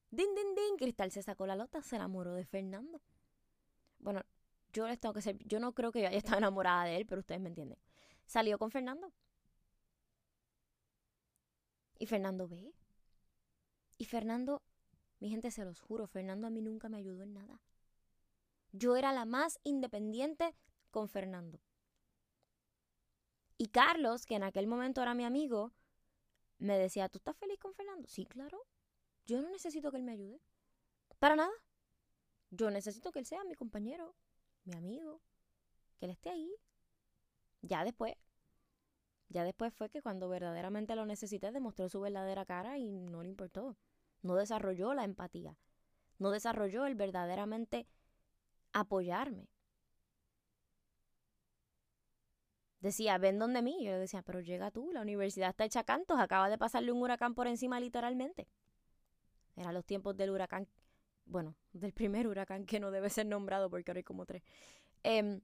Din, 0.10 0.34
din, 0.36 0.56
din. 0.56 0.78
Cristal 0.78 1.12
se 1.12 1.22
sacó 1.22 1.46
la 1.46 1.58
lota, 1.58 1.82
se 1.82 1.98
enamoró 1.98 2.34
de 2.34 2.46
Fernando. 2.46 3.02
Bueno, 4.00 4.24
yo 4.74 4.88
les 4.88 5.00
tengo 5.00 5.14
que 5.14 5.22
ser. 5.22 5.38
Yo 5.46 5.60
no 5.60 5.74
creo 5.74 5.92
que 5.92 6.02
yo 6.02 6.08
haya 6.08 6.18
estado 6.18 6.38
enamorada 6.38 6.86
de 6.86 6.98
él, 6.98 7.06
pero 7.06 7.20
ustedes 7.22 7.42
me 7.42 7.50
entienden. 7.50 7.78
Salió 8.26 8.58
con 8.58 8.72
Fernando. 8.72 9.12
Y 11.98 12.06
Fernando 12.06 12.48
ve. 12.48 12.74
Y 13.98 14.06
Fernando 14.06 14.62
mi 15.20 15.30
gente, 15.30 15.52
se 15.52 15.66
los 15.66 15.82
juro, 15.82 16.08
Fernando 16.08 16.48
a 16.48 16.50
mí 16.50 16.62
nunca 16.62 16.88
me 16.88 16.98
ayudó 16.98 17.24
en 17.24 17.34
nada. 17.34 17.62
Yo 18.72 18.96
era 18.96 19.12
la 19.12 19.26
más 19.26 19.60
independiente 19.64 20.56
con 20.92 21.10
Fernando. 21.10 21.60
Y 23.58 23.68
Carlos, 23.68 24.26
que 24.26 24.36
en 24.36 24.44
aquel 24.44 24.68
momento 24.68 25.02
era 25.02 25.14
mi 25.14 25.26
amigo, 25.26 25.74
me 26.58 26.78
decía, 26.78 27.10
¿tú 27.10 27.18
estás 27.18 27.36
feliz 27.36 27.60
con 27.60 27.74
Fernando? 27.74 28.08
Sí, 28.08 28.26
claro. 28.26 28.66
Yo 29.26 29.42
no 29.42 29.50
necesito 29.50 29.92
que 29.92 29.98
él 29.98 30.04
me 30.04 30.14
ayude. 30.14 30.40
Para 31.20 31.36
nada. 31.36 31.52
Yo 32.52 32.72
necesito 32.72 33.12
que 33.12 33.20
él 33.20 33.26
sea 33.26 33.44
mi 33.44 33.56
compañero, 33.56 34.16
mi 34.70 34.78
amigo, 34.78 35.22
que 36.00 36.06
él 36.06 36.12
esté 36.12 36.30
ahí. 36.30 36.54
Ya 37.62 37.84
después. 37.84 38.16
Ya 39.30 39.44
después 39.44 39.74
fue 39.74 39.90
que 39.90 40.02
cuando 40.02 40.30
verdaderamente 40.30 40.96
lo 40.96 41.06
necesité 41.06 41.52
demostró 41.52 41.90
su 41.90 42.00
verdadera 42.00 42.46
cara 42.46 42.78
y 42.78 42.90
no 42.90 43.22
le 43.22 43.30
importó 43.30 43.78
no 44.22 44.36
desarrolló 44.36 44.94
la 44.94 45.04
empatía, 45.04 45.58
no 46.18 46.32
desarrolló 46.32 46.86
el 46.86 46.96
verdaderamente 46.96 47.88
apoyarme. 48.74 49.48
Decía, 52.82 53.18
ven 53.18 53.40
donde 53.40 53.62
mí. 53.62 53.84
Yo 53.84 53.92
le 53.92 53.98
decía, 53.98 54.22
pero 54.22 54.40
llega 54.40 54.72
tú, 54.72 54.92
la 54.94 55.02
universidad 55.02 55.50
está 55.50 55.66
hecha 55.66 55.84
cantos, 55.84 56.18
acaba 56.20 56.50
de 56.50 56.58
pasarle 56.58 56.92
un 56.92 57.02
huracán 57.02 57.36
por 57.36 57.48
encima 57.48 57.80
literalmente. 57.80 58.48
Eran 59.58 59.74
los 59.74 59.86
tiempos 59.86 60.16
del 60.16 60.30
huracán, 60.30 60.68
bueno, 61.30 61.56
del 61.74 61.94
primer 61.94 62.28
huracán 62.28 62.66
que 62.66 62.80
no 62.80 62.92
debe 62.92 63.10
ser 63.10 63.26
nombrado 63.26 63.70
porque 63.70 63.92
ahora 63.92 64.00
hay 64.00 64.04
como 64.04 64.26
tres. 64.26 64.44
Em, 65.04 65.42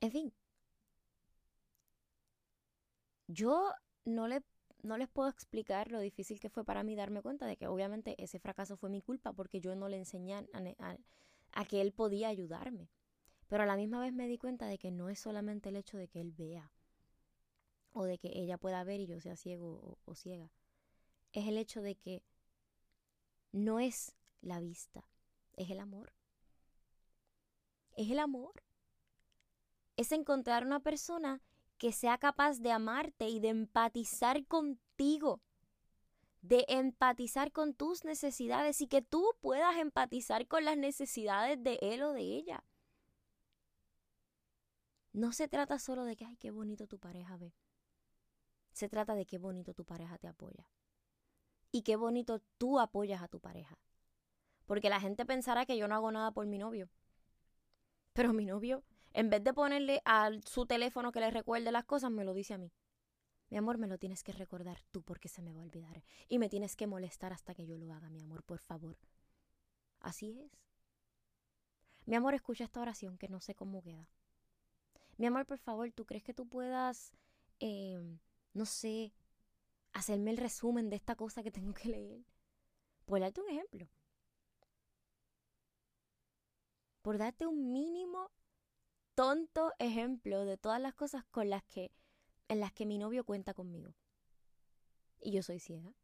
en 0.00 0.10
fin, 0.10 0.32
yo 3.28 3.72
no 4.04 4.26
le 4.28 4.42
no 4.82 4.96
les 4.96 5.08
puedo 5.08 5.28
explicar 5.28 5.90
lo 5.92 6.00
difícil 6.00 6.40
que 6.40 6.48
fue 6.48 6.64
para 6.64 6.82
mí 6.82 6.96
darme 6.96 7.20
cuenta 7.20 7.46
de 7.46 7.58
que 7.58 7.66
obviamente 7.66 8.14
ese 8.22 8.38
fracaso 8.38 8.78
fue 8.78 8.88
mi 8.88 9.02
culpa 9.02 9.34
porque 9.34 9.60
yo 9.60 9.74
no 9.74 9.88
le 9.90 9.98
enseñé 9.98 10.34
a, 10.34 11.64
que 11.66 11.82
él 11.82 11.92
podía 11.92 12.28
ayudarme. 12.28 12.88
Pero 13.48 13.64
a 13.64 13.66
la 13.66 13.76
misma 13.76 14.00
vez 14.00 14.14
me 14.14 14.26
di 14.26 14.38
cuenta 14.38 14.66
de 14.66 14.78
que 14.78 14.90
no 14.90 15.10
es 15.10 15.18
solamente 15.18 15.68
el 15.68 15.76
hecho 15.76 15.98
de 15.98 16.08
que 16.08 16.22
él 16.22 16.32
vea 16.32 16.72
o 17.92 18.04
de 18.04 18.16
que 18.16 18.30
ella 18.34 18.56
pueda 18.56 18.82
ver 18.84 19.00
y 19.00 19.06
yo 19.06 19.20
sea 19.20 19.36
ciego 19.36 19.98
o, 20.06 20.10
o 20.10 20.14
ciega. 20.14 20.50
Es 21.32 21.46
el 21.46 21.58
hecho 21.58 21.82
de 21.82 21.96
que 21.96 22.22
no 23.52 23.80
es 23.80 24.16
la 24.40 24.60
vista, 24.60 25.08
es 25.54 25.70
el 25.70 25.80
amor. 25.80 26.12
Es 27.96 28.10
el 28.10 28.18
amor. 28.18 28.62
Es 29.96 30.12
encontrar 30.12 30.64
una 30.64 30.80
persona 30.80 31.42
que 31.78 31.92
sea 31.92 32.18
capaz 32.18 32.58
de 32.58 32.72
amarte 32.72 33.28
y 33.28 33.40
de 33.40 33.48
empatizar 33.48 34.46
contigo, 34.46 35.40
de 36.42 36.64
empatizar 36.68 37.52
con 37.52 37.74
tus 37.74 38.04
necesidades 38.04 38.80
y 38.80 38.86
que 38.86 39.02
tú 39.02 39.34
puedas 39.40 39.76
empatizar 39.76 40.46
con 40.46 40.64
las 40.64 40.76
necesidades 40.76 41.62
de 41.62 41.78
él 41.82 42.02
o 42.02 42.12
de 42.12 42.22
ella. 42.22 42.64
No 45.12 45.32
se 45.32 45.48
trata 45.48 45.78
solo 45.78 46.04
de 46.04 46.16
que, 46.16 46.24
ay, 46.24 46.36
qué 46.36 46.50
bonito 46.50 46.86
tu 46.86 46.98
pareja 46.98 47.36
ve. 47.36 47.54
Se 48.72 48.88
trata 48.88 49.14
de 49.14 49.26
qué 49.26 49.38
bonito 49.38 49.74
tu 49.74 49.84
pareja 49.84 50.18
te 50.18 50.28
apoya. 50.28 50.70
Y 51.72 51.82
qué 51.82 51.96
bonito 51.96 52.40
tú 52.58 52.78
apoyas 52.78 53.22
a 53.22 53.28
tu 53.28 53.40
pareja. 53.40 53.78
Porque 54.70 54.88
la 54.88 55.00
gente 55.00 55.26
pensará 55.26 55.66
que 55.66 55.76
yo 55.76 55.88
no 55.88 55.96
hago 55.96 56.12
nada 56.12 56.30
por 56.30 56.46
mi 56.46 56.56
novio. 56.56 56.88
Pero 58.12 58.32
mi 58.32 58.44
novio 58.44 58.84
en 59.12 59.28
vez 59.28 59.42
de 59.42 59.52
ponerle 59.52 60.00
a 60.04 60.30
su 60.46 60.64
teléfono 60.64 61.10
que 61.10 61.18
le 61.18 61.32
recuerde 61.32 61.72
las 61.72 61.86
cosas, 61.86 62.12
me 62.12 62.22
lo 62.22 62.34
dice 62.34 62.54
a 62.54 62.58
mí. 62.58 62.70
Mi 63.48 63.56
amor, 63.56 63.78
me 63.78 63.88
lo 63.88 63.98
tienes 63.98 64.22
que 64.22 64.30
recordar 64.30 64.80
tú 64.92 65.02
porque 65.02 65.26
se 65.28 65.42
me 65.42 65.52
va 65.52 65.58
a 65.58 65.64
olvidar. 65.64 66.04
Y 66.28 66.38
me 66.38 66.48
tienes 66.48 66.76
que 66.76 66.86
molestar 66.86 67.32
hasta 67.32 67.52
que 67.52 67.66
yo 67.66 67.78
lo 67.78 67.92
haga, 67.92 68.10
mi 68.10 68.20
amor, 68.20 68.44
por 68.44 68.60
favor. 68.60 68.96
Así 69.98 70.38
es. 70.38 70.52
Mi 72.06 72.14
amor, 72.14 72.34
escucha 72.34 72.62
esta 72.62 72.80
oración 72.80 73.18
que 73.18 73.28
no 73.28 73.40
sé 73.40 73.56
cómo 73.56 73.82
queda. 73.82 74.08
Mi 75.16 75.26
amor, 75.26 75.46
por 75.46 75.58
favor, 75.58 75.90
¿tú 75.90 76.06
crees 76.06 76.22
que 76.22 76.32
tú 76.32 76.46
puedas, 76.46 77.12
eh, 77.58 78.00
no 78.54 78.66
sé, 78.66 79.12
hacerme 79.94 80.30
el 80.30 80.36
resumen 80.36 80.90
de 80.90 80.94
esta 80.94 81.16
cosa 81.16 81.42
que 81.42 81.50
tengo 81.50 81.74
que 81.74 81.88
leer? 81.88 82.24
Por 83.04 83.18
darte 83.18 83.40
un 83.40 83.48
ejemplo. 83.48 83.88
Por 87.02 87.18
darte 87.18 87.46
un 87.46 87.72
mínimo 87.72 88.30
tonto 89.14 89.72
ejemplo 89.78 90.44
de 90.44 90.56
todas 90.56 90.80
las 90.80 90.94
cosas 90.94 91.24
con 91.30 91.50
las 91.50 91.62
que 91.64 91.92
en 92.48 92.58
las 92.58 92.72
que 92.72 92.84
mi 92.84 92.98
novio 92.98 93.24
cuenta 93.24 93.54
conmigo. 93.54 93.94
Y 95.20 95.30
yo 95.30 95.42
soy 95.42 95.60
ciega. 95.60 95.94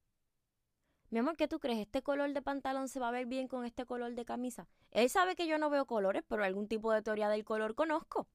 Mi 1.10 1.18
amor, 1.18 1.36
¿qué 1.36 1.48
tú 1.48 1.58
crees? 1.58 1.78
¿Este 1.78 2.02
color 2.02 2.32
de 2.32 2.42
pantalón 2.42 2.88
se 2.88 3.00
va 3.00 3.08
a 3.08 3.12
ver 3.12 3.26
bien 3.26 3.48
con 3.48 3.64
este 3.64 3.84
color 3.84 4.14
de 4.14 4.24
camisa? 4.24 4.68
Él 4.90 5.10
sabe 5.10 5.34
que 5.34 5.46
yo 5.46 5.58
no 5.58 5.70
veo 5.70 5.86
colores, 5.86 6.22
pero 6.28 6.44
algún 6.44 6.68
tipo 6.68 6.92
de 6.92 7.02
teoría 7.02 7.28
del 7.28 7.44
color 7.44 7.74
conozco. 7.74 8.28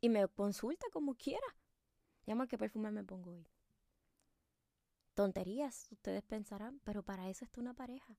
Y 0.00 0.08
me 0.08 0.28
consulta 0.28 0.86
como 0.92 1.14
quiera. 1.14 1.46
Mi 2.26 2.32
amor, 2.32 2.48
¿qué 2.48 2.58
perfume 2.58 2.90
me 2.90 3.04
pongo 3.04 3.32
hoy? 3.32 3.48
Tonterías, 5.14 5.88
ustedes 5.92 6.22
pensarán, 6.22 6.80
pero 6.84 7.02
para 7.02 7.28
eso 7.28 7.44
está 7.44 7.60
una 7.60 7.74
pareja. 7.74 8.18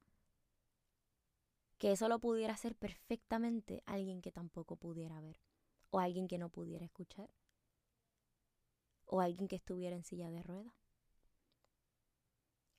Que 1.78 1.92
eso 1.92 2.08
lo 2.08 2.20
pudiera 2.20 2.54
hacer 2.54 2.76
perfectamente 2.76 3.84
alguien 3.86 4.22
que 4.22 4.32
tampoco 4.32 4.76
pudiera 4.76 5.20
ver. 5.22 5.40
O 5.90 6.00
alguien 6.00 6.28
que 6.28 6.38
no 6.38 6.50
pudiera 6.50 6.86
escuchar 6.86 7.30
o 9.06 9.22
alguien 9.22 9.48
que 9.48 9.56
estuviera 9.56 9.96
en 9.96 10.04
silla 10.04 10.30
de 10.30 10.44
ruedas. 10.44 10.74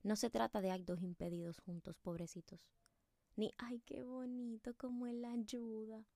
No 0.03 0.17
se 0.17 0.31
trata 0.31 0.61
de 0.61 0.71
actos 0.71 1.03
impedidos 1.03 1.59
juntos, 1.59 1.97
pobrecitos. 1.99 2.61
Ni, 3.35 3.53
ay, 3.59 3.81
qué 3.81 4.03
bonito 4.03 4.75
como 4.77 5.07
él 5.07 5.23
la 5.23 5.33
ayuda. 5.33 6.07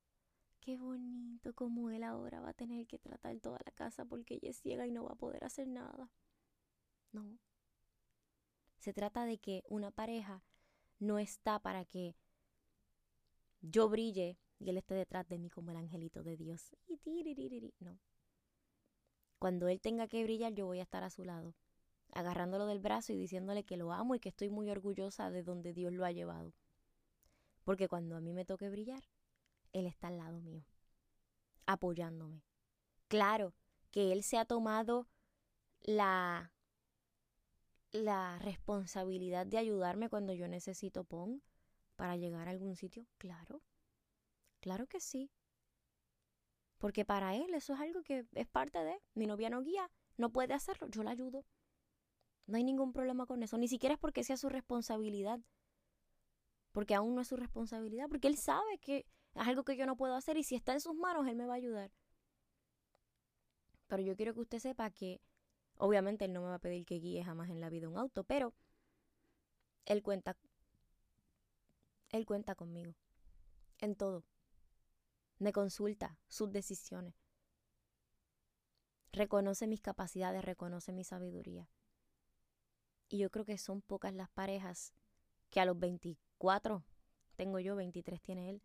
Qué 0.60 0.76
bonito 0.76 1.54
como 1.54 1.90
él 1.90 2.02
ahora 2.02 2.40
va 2.40 2.50
a 2.50 2.54
tener 2.54 2.86
que 2.86 2.98
tratar 2.98 3.38
toda 3.40 3.58
la 3.64 3.72
casa 3.72 4.04
porque 4.04 4.34
ella 4.34 4.50
es 4.50 4.60
ciega 4.60 4.86
y 4.86 4.90
no 4.90 5.04
va 5.04 5.12
a 5.12 5.16
poder 5.16 5.44
hacer 5.44 5.66
nada. 5.66 6.10
No. 7.12 7.38
Se 8.78 8.92
trata 8.92 9.24
de 9.24 9.38
que 9.38 9.64
una 9.68 9.90
pareja 9.90 10.44
no 10.98 11.18
está 11.18 11.58
para 11.58 11.84
que 11.84 12.14
yo 13.60 13.88
brille 13.88 14.38
y 14.58 14.70
él 14.70 14.76
esté 14.76 14.94
detrás 14.94 15.28
de 15.28 15.38
mí 15.38 15.50
como 15.50 15.70
el 15.70 15.76
angelito 15.76 16.22
de 16.22 16.36
Dios. 16.36 16.76
No. 17.78 17.98
Cuando 19.38 19.68
él 19.68 19.80
tenga 19.80 20.06
que 20.06 20.22
brillar, 20.22 20.52
yo 20.52 20.66
voy 20.66 20.80
a 20.80 20.82
estar 20.82 21.02
a 21.02 21.10
su 21.10 21.24
lado, 21.24 21.54
agarrándolo 22.12 22.66
del 22.66 22.80
brazo 22.80 23.12
y 23.12 23.16
diciéndole 23.16 23.64
que 23.64 23.76
lo 23.76 23.92
amo 23.92 24.14
y 24.14 24.20
que 24.20 24.28
estoy 24.28 24.50
muy 24.50 24.68
orgullosa 24.68 25.30
de 25.30 25.42
donde 25.42 25.72
Dios 25.72 25.92
lo 25.92 26.04
ha 26.04 26.12
llevado. 26.12 26.52
Porque 27.64 27.88
cuando 27.88 28.16
a 28.16 28.20
mí 28.20 28.32
me 28.32 28.44
toque 28.44 28.68
brillar, 28.68 29.02
él 29.72 29.86
está 29.86 30.08
al 30.08 30.18
lado 30.18 30.40
mío, 30.40 30.64
apoyándome. 31.66 32.42
Claro 33.08 33.54
que 33.90 34.12
él 34.12 34.22
se 34.22 34.36
ha 34.36 34.44
tomado 34.44 35.08
la 35.82 36.52
la 37.92 38.38
responsabilidad 38.38 39.46
de 39.46 39.58
ayudarme 39.58 40.08
cuando 40.08 40.32
yo 40.32 40.46
necesito 40.46 41.02
PON 41.02 41.42
para 42.00 42.16
llegar 42.16 42.48
a 42.48 42.52
algún 42.52 42.76
sitio? 42.76 43.06
Claro. 43.18 43.60
Claro 44.60 44.86
que 44.86 45.00
sí. 45.00 45.30
Porque 46.78 47.04
para 47.04 47.36
él 47.36 47.52
eso 47.52 47.74
es 47.74 47.80
algo 47.80 48.02
que 48.02 48.24
es 48.32 48.46
parte 48.48 48.78
de, 48.78 48.98
mi 49.12 49.26
novia 49.26 49.50
no 49.50 49.60
guía, 49.60 49.90
no 50.16 50.30
puede 50.30 50.54
hacerlo, 50.54 50.88
yo 50.88 51.02
la 51.02 51.10
ayudo. 51.10 51.44
No 52.46 52.56
hay 52.56 52.64
ningún 52.64 52.94
problema 52.94 53.26
con 53.26 53.42
eso, 53.42 53.58
ni 53.58 53.68
siquiera 53.68 53.96
es 53.96 54.00
porque 54.00 54.24
sea 54.24 54.38
su 54.38 54.48
responsabilidad. 54.48 55.40
Porque 56.72 56.94
aún 56.94 57.14
no 57.14 57.20
es 57.20 57.28
su 57.28 57.36
responsabilidad, 57.36 58.08
porque 58.08 58.28
él 58.28 58.38
sabe 58.38 58.78
que 58.78 59.04
es 59.34 59.46
algo 59.46 59.64
que 59.64 59.76
yo 59.76 59.84
no 59.84 59.98
puedo 59.98 60.14
hacer 60.14 60.38
y 60.38 60.42
si 60.42 60.54
está 60.54 60.72
en 60.72 60.80
sus 60.80 60.94
manos, 60.94 61.26
él 61.28 61.36
me 61.36 61.44
va 61.44 61.52
a 61.52 61.56
ayudar. 61.56 61.92
Pero 63.88 64.02
yo 64.02 64.16
quiero 64.16 64.32
que 64.32 64.40
usted 64.40 64.58
sepa 64.58 64.90
que, 64.90 65.20
obviamente, 65.76 66.24
él 66.24 66.32
no 66.32 66.40
me 66.40 66.48
va 66.48 66.54
a 66.54 66.60
pedir 66.60 66.86
que 66.86 66.98
guíe 66.98 67.22
jamás 67.22 67.50
en 67.50 67.60
la 67.60 67.68
vida 67.68 67.90
un 67.90 67.98
auto, 67.98 68.24
pero 68.24 68.54
él 69.84 70.02
cuenta, 70.02 70.38
él 72.10 72.26
cuenta 72.26 72.54
conmigo 72.54 72.94
en 73.78 73.96
todo 73.96 74.24
me 75.40 75.52
consulta 75.52 76.18
sus 76.28 76.52
decisiones. 76.52 77.14
Reconoce 79.10 79.66
mis 79.66 79.80
capacidades, 79.80 80.44
reconoce 80.44 80.92
mi 80.92 81.02
sabiduría. 81.02 81.68
Y 83.08 83.18
yo 83.18 83.30
creo 83.30 83.44
que 83.44 83.58
son 83.58 83.80
pocas 83.80 84.14
las 84.14 84.28
parejas 84.30 84.92
que 85.48 85.58
a 85.58 85.64
los 85.64 85.78
24, 85.78 86.84
tengo 87.34 87.58
yo, 87.58 87.74
23 87.74 88.20
tiene 88.20 88.50
él, 88.50 88.62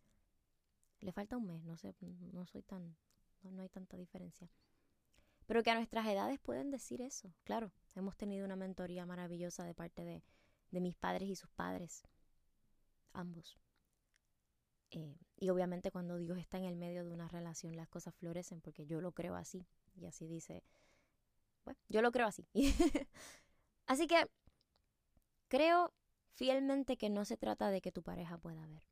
le 1.00 1.14
falta 1.14 1.38
un 1.38 1.48
mes, 1.48 1.64
no 1.64 1.78
sé, 1.78 1.96
no 2.02 2.46
soy 2.46 2.62
tan, 2.62 2.96
no, 3.42 3.62
hay 3.62 3.70
tanta 3.70 3.98
diferencia. 3.98 4.52
Pero 5.48 5.64
que 5.64 5.72
a 5.72 5.76
nuestras 5.76 6.06
edades 6.08 6.40
pueden 6.40 6.72
decir 6.72 7.02
eso. 7.02 7.34
Claro, 7.44 7.72
hemos 7.96 8.18
tenido 8.18 8.46
una 8.46 8.56
mentoría 8.56 9.06
maravillosa 9.06 9.64
de 9.64 9.74
parte 9.74 10.04
de, 10.04 10.24
de 10.72 10.82
mis 10.82 10.96
padres 10.96 11.30
y 11.30 11.36
sus 11.36 11.50
padres, 11.52 12.04
ambos. 13.16 13.58
Eh, 14.92 15.18
y 15.38 15.50
obviamente 15.50 15.92
cuando 15.92 16.18
Dios 16.18 16.38
está 16.38 16.58
en 16.58 16.66
el 16.66 16.76
medio 16.76 17.04
de 17.04 17.12
una 17.12 17.28
relación 17.28 17.76
las 17.76 17.90
cosas 17.90 18.16
florecen 18.16 18.62
porque 18.62 18.86
yo 18.86 19.02
lo 19.02 19.12
creo 19.12 19.36
así. 19.36 19.66
Y 19.96 20.06
así 20.06 20.28
dice, 20.28 20.64
bueno, 21.64 21.80
yo 21.90 22.02
lo 22.02 22.12
creo 22.12 22.28
así. 22.28 22.48
así 23.88 24.08
que 24.08 24.26
creo 25.48 25.94
fielmente 26.34 26.98
que 26.98 27.10
no 27.10 27.26
se 27.26 27.38
trata 27.38 27.70
de 27.70 27.82
que 27.82 27.92
tu 27.92 28.04
pareja 28.04 28.38
pueda 28.38 28.66
ver. 28.68 28.84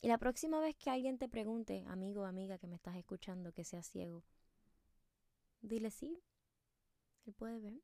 Y 0.00 0.08
la 0.08 0.18
próxima 0.18 0.60
vez 0.60 0.76
que 0.76 0.90
alguien 0.90 1.18
te 1.18 1.28
pregunte, 1.28 1.84
amigo 1.88 2.22
o 2.22 2.24
amiga 2.24 2.58
que 2.58 2.68
me 2.68 2.76
estás 2.76 2.96
escuchando, 2.96 3.52
que 3.52 3.64
sea 3.64 3.82
ciego, 3.82 4.24
dile 5.60 5.90
sí, 5.90 6.22
él 7.26 7.34
puede 7.34 7.58
ver. 7.60 7.80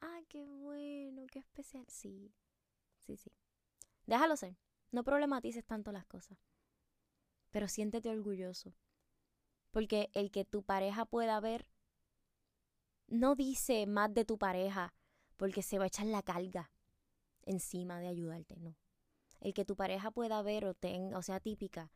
Ay, 0.00 0.24
qué 0.28 0.46
bueno, 0.46 1.26
qué 1.30 1.38
especial. 1.40 1.84
Sí, 1.88 2.32
sí, 2.98 3.16
sí. 3.16 3.30
Déjalo 4.06 4.36
ser. 4.36 4.56
No 4.92 5.04
problematices 5.04 5.64
tanto 5.64 5.92
las 5.92 6.06
cosas, 6.06 6.38
pero 7.50 7.68
siéntete 7.68 8.08
orgulloso. 8.08 8.72
Porque 9.72 10.10
el 10.14 10.30
que 10.30 10.44
tu 10.44 10.62
pareja 10.62 11.04
pueda 11.04 11.38
ver 11.40 11.68
no 13.08 13.34
dice 13.34 13.86
más 13.86 14.14
de 14.14 14.24
tu 14.24 14.38
pareja 14.38 14.94
porque 15.36 15.62
se 15.62 15.78
va 15.78 15.84
a 15.84 15.88
echar 15.88 16.06
la 16.06 16.22
carga 16.22 16.70
encima 17.42 18.00
de 18.00 18.08
ayudarte, 18.08 18.56
no. 18.56 18.76
El 19.40 19.54
que 19.54 19.64
tu 19.64 19.76
pareja 19.76 20.10
pueda 20.10 20.40
ver 20.42 20.64
o 20.64 20.74
tenga, 20.74 21.18
o 21.18 21.22
sea, 21.22 21.40
típica, 21.40 21.92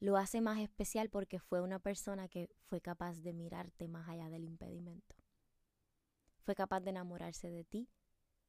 lo 0.00 0.16
hace 0.16 0.40
más 0.40 0.58
especial 0.58 1.10
porque 1.10 1.38
fue 1.38 1.60
una 1.60 1.78
persona 1.78 2.28
que 2.28 2.48
fue 2.68 2.80
capaz 2.80 3.18
de 3.22 3.32
mirarte 3.32 3.86
más 3.86 4.08
allá 4.08 4.28
del 4.30 4.44
impedimento. 4.44 5.14
Fue 6.42 6.54
capaz 6.54 6.80
de 6.80 6.90
enamorarse 6.90 7.50
de 7.50 7.64
ti 7.64 7.88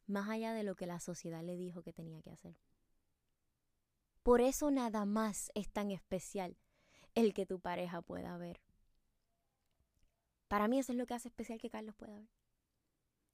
más 0.08 0.30
allá 0.30 0.54
de 0.54 0.64
lo 0.64 0.76
que 0.76 0.86
la 0.86 1.00
sociedad 1.00 1.44
le 1.44 1.58
dijo 1.58 1.82
que 1.82 1.94
tenía 1.94 2.22
que 2.22 2.32
hacer. 2.32 2.56
Por 4.26 4.42
eso 4.42 4.72
nada 4.72 5.06
más 5.06 5.52
es 5.54 5.70
tan 5.70 5.92
especial 5.92 6.58
el 7.14 7.32
que 7.36 7.46
tu 7.46 7.60
pareja 7.60 8.02
pueda 8.02 8.36
ver. 8.40 8.60
Para 10.48 10.68
mí 10.68 10.80
eso 10.80 10.94
es 10.94 10.98
lo 10.98 11.06
que 11.06 11.14
hace 11.14 11.28
especial 11.28 11.60
que 11.60 11.70
Carlos 11.70 11.94
pueda 11.94 12.18
ver. 12.18 12.32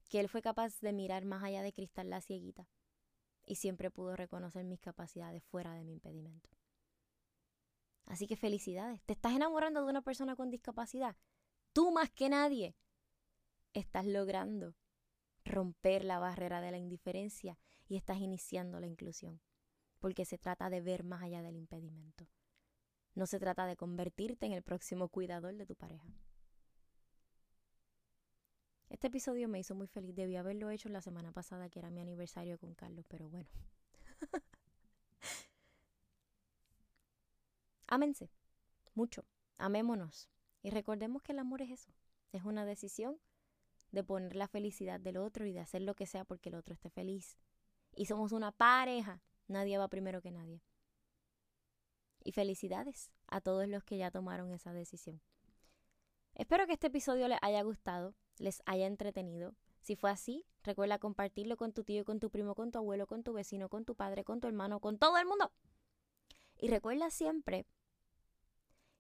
Que 0.10 0.20
él 0.20 0.28
fue 0.28 0.42
capaz 0.42 0.82
de 0.82 0.92
mirar 0.92 1.24
más 1.24 1.46
allá 1.46 1.62
de 1.62 1.72
cristal 1.72 2.10
la 2.10 2.20
cieguita 2.20 2.68
y 3.46 3.56
siempre 3.56 3.90
pudo 3.90 4.18
reconocer 4.18 4.66
mis 4.66 4.82
capacidades 4.82 5.42
fuera 5.46 5.74
de 5.76 5.86
mi 5.86 5.94
impedimento. 5.94 6.50
Así 8.08 8.28
que 8.28 8.36
felicidades. 8.36 9.02
¿Te 9.04 9.14
estás 9.14 9.32
enamorando 9.32 9.82
de 9.82 9.90
una 9.90 10.02
persona 10.02 10.36
con 10.36 10.50
discapacidad? 10.50 11.16
Tú 11.72 11.92
más 11.92 12.10
que 12.12 12.28
nadie 12.28 12.76
estás 13.72 14.06
logrando 14.06 14.76
romper 15.46 16.04
la 16.04 16.20
barrera 16.20 16.60
de 16.60 16.72
la 16.72 16.78
indiferencia 16.80 17.58
y 17.88 17.96
estás 17.96 18.18
iniciando 18.18 18.82
la 18.82 18.88
inclusión 18.88 19.40
porque 20.02 20.26
se 20.26 20.38
trata 20.38 20.70
de 20.70 20.82
ver 20.82 21.06
más 21.06 21.22
allá 21.22 21.42
del 21.42 21.56
impedimento. 21.56 22.28
No 23.14 23.28
se 23.28 23.40
trata 23.40 23.66
de 23.66 23.78
convertirte 23.78 24.46
en 24.48 24.52
el 24.52 24.64
próximo 24.64 25.08
cuidador 25.08 25.56
de 25.56 25.66
tu 25.66 25.76
pareja. 25.76 26.10
Este 28.90 29.08
episodio 29.08 29.48
me 29.48 29.60
hizo 29.60 29.76
muy 29.76 29.88
feliz. 29.88 30.14
Debí 30.16 30.36
haberlo 30.36 30.70
hecho 30.70 30.90
la 30.90 31.02
semana 31.02 31.32
pasada, 31.32 31.70
que 31.70 31.80
era 31.80 31.92
mi 31.92 32.02
aniversario 32.02 32.58
con 32.58 32.74
Carlos, 32.74 33.06
pero 33.08 33.30
bueno. 33.30 33.50
Ámense, 37.88 38.32
mucho, 38.96 39.24
amémonos. 39.58 40.30
Y 40.64 40.72
recordemos 40.72 41.22
que 41.22 41.32
el 41.34 41.40
amor 41.40 41.62
es 41.62 41.72
eso, 41.72 41.92
es 42.32 42.44
una 42.44 42.66
decisión 42.66 43.20
de 43.92 44.04
poner 44.04 44.36
la 44.36 44.48
felicidad 44.48 45.00
del 45.00 45.18
otro 45.18 45.46
y 45.46 45.52
de 45.52 45.60
hacer 45.60 45.82
lo 45.82 45.96
que 45.96 46.06
sea 46.06 46.24
porque 46.24 46.50
el 46.50 46.56
otro 46.56 46.74
esté 46.74 46.90
feliz. 46.90 47.38
Y 47.94 48.06
somos 48.06 48.32
una 48.32 48.52
pareja 48.52 49.22
Nadie 49.48 49.78
va 49.78 49.88
primero 49.88 50.22
que 50.22 50.32
nadie. 50.32 50.62
Y 52.24 52.32
felicidades 52.32 53.12
a 53.28 53.42
todos 53.42 53.68
los 53.68 53.84
que 53.84 53.98
ya 53.98 54.12
tomaron 54.12 54.52
esa 54.52 54.74
decisión. 54.74 55.22
Espero 56.36 56.66
que 56.66 56.74
este 56.74 56.88
episodio 56.88 57.28
les 57.28 57.40
haya 57.42 57.62
gustado, 57.64 58.16
les 58.38 58.62
haya 58.66 58.88
entretenido. 58.88 59.56
Si 59.82 59.96
fue 59.96 60.12
así, 60.12 60.46
recuerda 60.64 61.00
compartirlo 61.00 61.58
con 61.58 61.74
tu 61.74 61.84
tío, 61.84 62.06
con 62.06 62.20
tu 62.20 62.30
primo, 62.30 62.56
con 62.56 62.72
tu 62.72 62.78
abuelo, 62.78 63.08
con 63.08 63.24
tu 63.24 63.34
vecino, 63.34 63.68
con 63.70 63.84
tu 63.84 63.96
padre, 63.96 64.24
con 64.24 64.40
tu 64.40 64.48
hermano, 64.48 64.80
con 64.80 64.98
todo 64.98 65.18
el 65.18 65.26
mundo. 65.26 65.52
Y 66.58 66.68
recuerda 66.68 67.10
siempre 67.10 67.66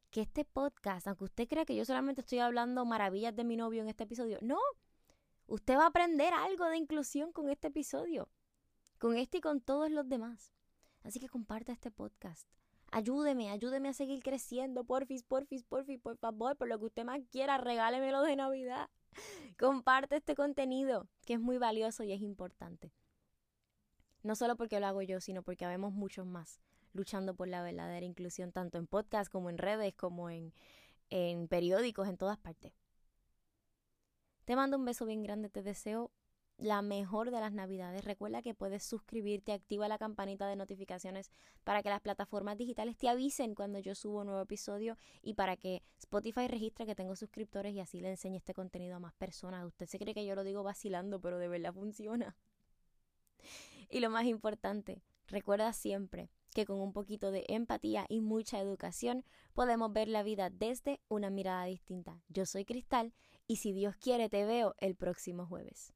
que 0.10 0.22
este 0.22 0.44
podcast, 0.44 1.08
aunque 1.08 1.24
usted 1.24 1.48
crea 1.48 1.66
que 1.66 1.76
yo 1.76 1.86
solamente 1.86 2.22
estoy 2.22 2.40
hablando 2.40 2.84
maravillas 2.86 3.36
de 3.36 3.44
mi 3.44 3.56
novio 3.56 3.82
en 3.82 3.90
este 3.90 4.04
episodio, 4.04 4.40
no. 4.42 4.60
Usted 5.48 5.76
va 5.78 5.84
a 5.84 5.88
aprender 5.88 6.34
algo 6.34 6.66
de 6.66 6.78
inclusión 6.78 7.32
con 7.32 7.50
este 7.50 7.68
episodio, 7.68 8.30
con 9.02 9.18
este 9.18 9.40
y 9.40 9.42
con 9.42 9.62
todos 9.62 9.90
los 9.90 10.08
demás. 10.08 10.54
Así 11.02 11.20
que 11.20 11.28
comparta 11.28 11.72
este 11.72 11.90
podcast. 11.90 12.48
Ayúdeme, 12.92 13.50
ayúdeme 13.50 13.90
a 13.90 13.94
seguir 13.94 14.22
creciendo, 14.22 14.84
porfis, 14.84 15.24
porfis, 15.24 15.64
porfis, 15.64 16.00
por 16.00 16.18
favor, 16.18 16.56
por 16.56 16.68
lo 16.68 16.78
que 16.78 16.86
usted 16.86 17.04
más 17.04 17.20
quiera, 17.32 17.58
regálemelo 17.58 18.22
de 18.22 18.36
Navidad. 18.36 18.92
Comparte 19.60 20.18
este 20.18 20.36
contenido, 20.36 21.08
que 21.26 21.34
es 21.34 21.40
muy 21.40 21.58
valioso 21.58 22.04
y 22.04 22.12
es 22.12 22.22
importante. 22.22 22.94
No 24.22 24.36
solo 24.36 24.56
porque 24.56 24.80
lo 24.80 24.86
hago 24.86 25.02
yo, 25.02 25.20
sino 25.20 25.42
porque 25.42 25.66
habemos 25.66 25.94
muchos 25.94 26.28
más 26.28 26.62
luchando 26.94 27.34
por 27.34 27.48
la 27.48 27.64
verdadera 27.64 28.06
inclusión, 28.06 28.52
tanto 28.52 28.78
en 28.78 28.86
podcast 28.86 29.32
como 29.32 29.50
en 29.50 29.58
redes, 29.58 29.96
como 29.96 30.30
en, 30.30 30.54
en 31.10 31.48
periódicos, 31.48 32.08
en 32.08 32.18
todas 32.18 32.38
partes. 32.38 32.72
Te 34.46 34.56
mando 34.56 34.78
un 34.78 34.86
beso 34.86 35.08
bien 35.08 35.24
grande, 35.24 35.50
te 35.50 35.64
deseo 35.64 36.12
la 36.62 36.84
mejor 36.84 37.32
de 37.32 37.40
las 37.40 37.54
navidades. 37.54 38.06
Recuerda 38.06 38.42
que 38.42 38.54
puedes 38.54 38.84
suscribirte, 38.84 39.52
activa 39.52 39.88
la 39.88 39.98
campanita 39.98 40.48
de 40.48 40.56
notificaciones 40.56 41.32
para 41.64 41.82
que 41.82 41.90
las 41.90 42.02
plataformas 42.02 42.58
digitales 42.58 42.98
te 42.98 43.10
avisen 43.10 43.56
cuando 43.56 43.80
yo 43.80 43.96
subo 43.96 44.20
un 44.20 44.28
nuevo 44.28 44.42
episodio 44.42 44.96
y 45.24 45.34
para 45.34 45.58
que 45.58 45.82
Spotify 45.98 46.48
registre 46.48 46.86
que 46.86 46.96
tengo 46.96 47.16
suscriptores 47.16 47.74
y 47.74 47.80
así 47.80 48.00
le 48.00 48.12
enseñe 48.12 48.38
este 48.38 48.54
contenido 48.54 48.96
a 48.96 49.00
más 49.00 49.14
personas. 49.16 49.66
Usted 49.66 49.88
se 49.88 49.98
cree 49.98 50.14
que 50.14 50.26
yo 50.26 50.36
lo 50.36 50.44
digo 50.44 50.62
vacilando, 50.62 51.20
pero 51.20 51.40
de 51.40 51.48
verdad 51.48 51.74
funciona. 51.74 52.36
Y 53.90 54.00
lo 54.00 54.12
más 54.12 54.26
importante, 54.26 55.02
recuerda 55.28 55.74
siempre 55.74 56.30
que 56.54 56.66
con 56.66 56.80
un 56.80 56.94
poquito 56.94 57.32
de 57.32 57.44
empatía 57.48 58.06
y 58.08 58.22
mucha 58.22 58.60
educación 58.60 59.26
podemos 59.54 59.92
ver 59.92 60.08
la 60.08 60.22
vida 60.22 60.50
desde 60.52 61.02
una 61.08 61.32
mirada 61.32 61.66
distinta. 61.66 62.22
Yo 62.30 62.46
soy 62.46 62.66
Cristal 62.66 63.14
y 63.48 63.56
si 63.58 63.74
Dios 63.74 63.96
quiere 63.96 64.30
te 64.30 64.46
veo 64.46 64.76
el 64.78 64.96
próximo 64.96 65.48
jueves. 65.48 65.94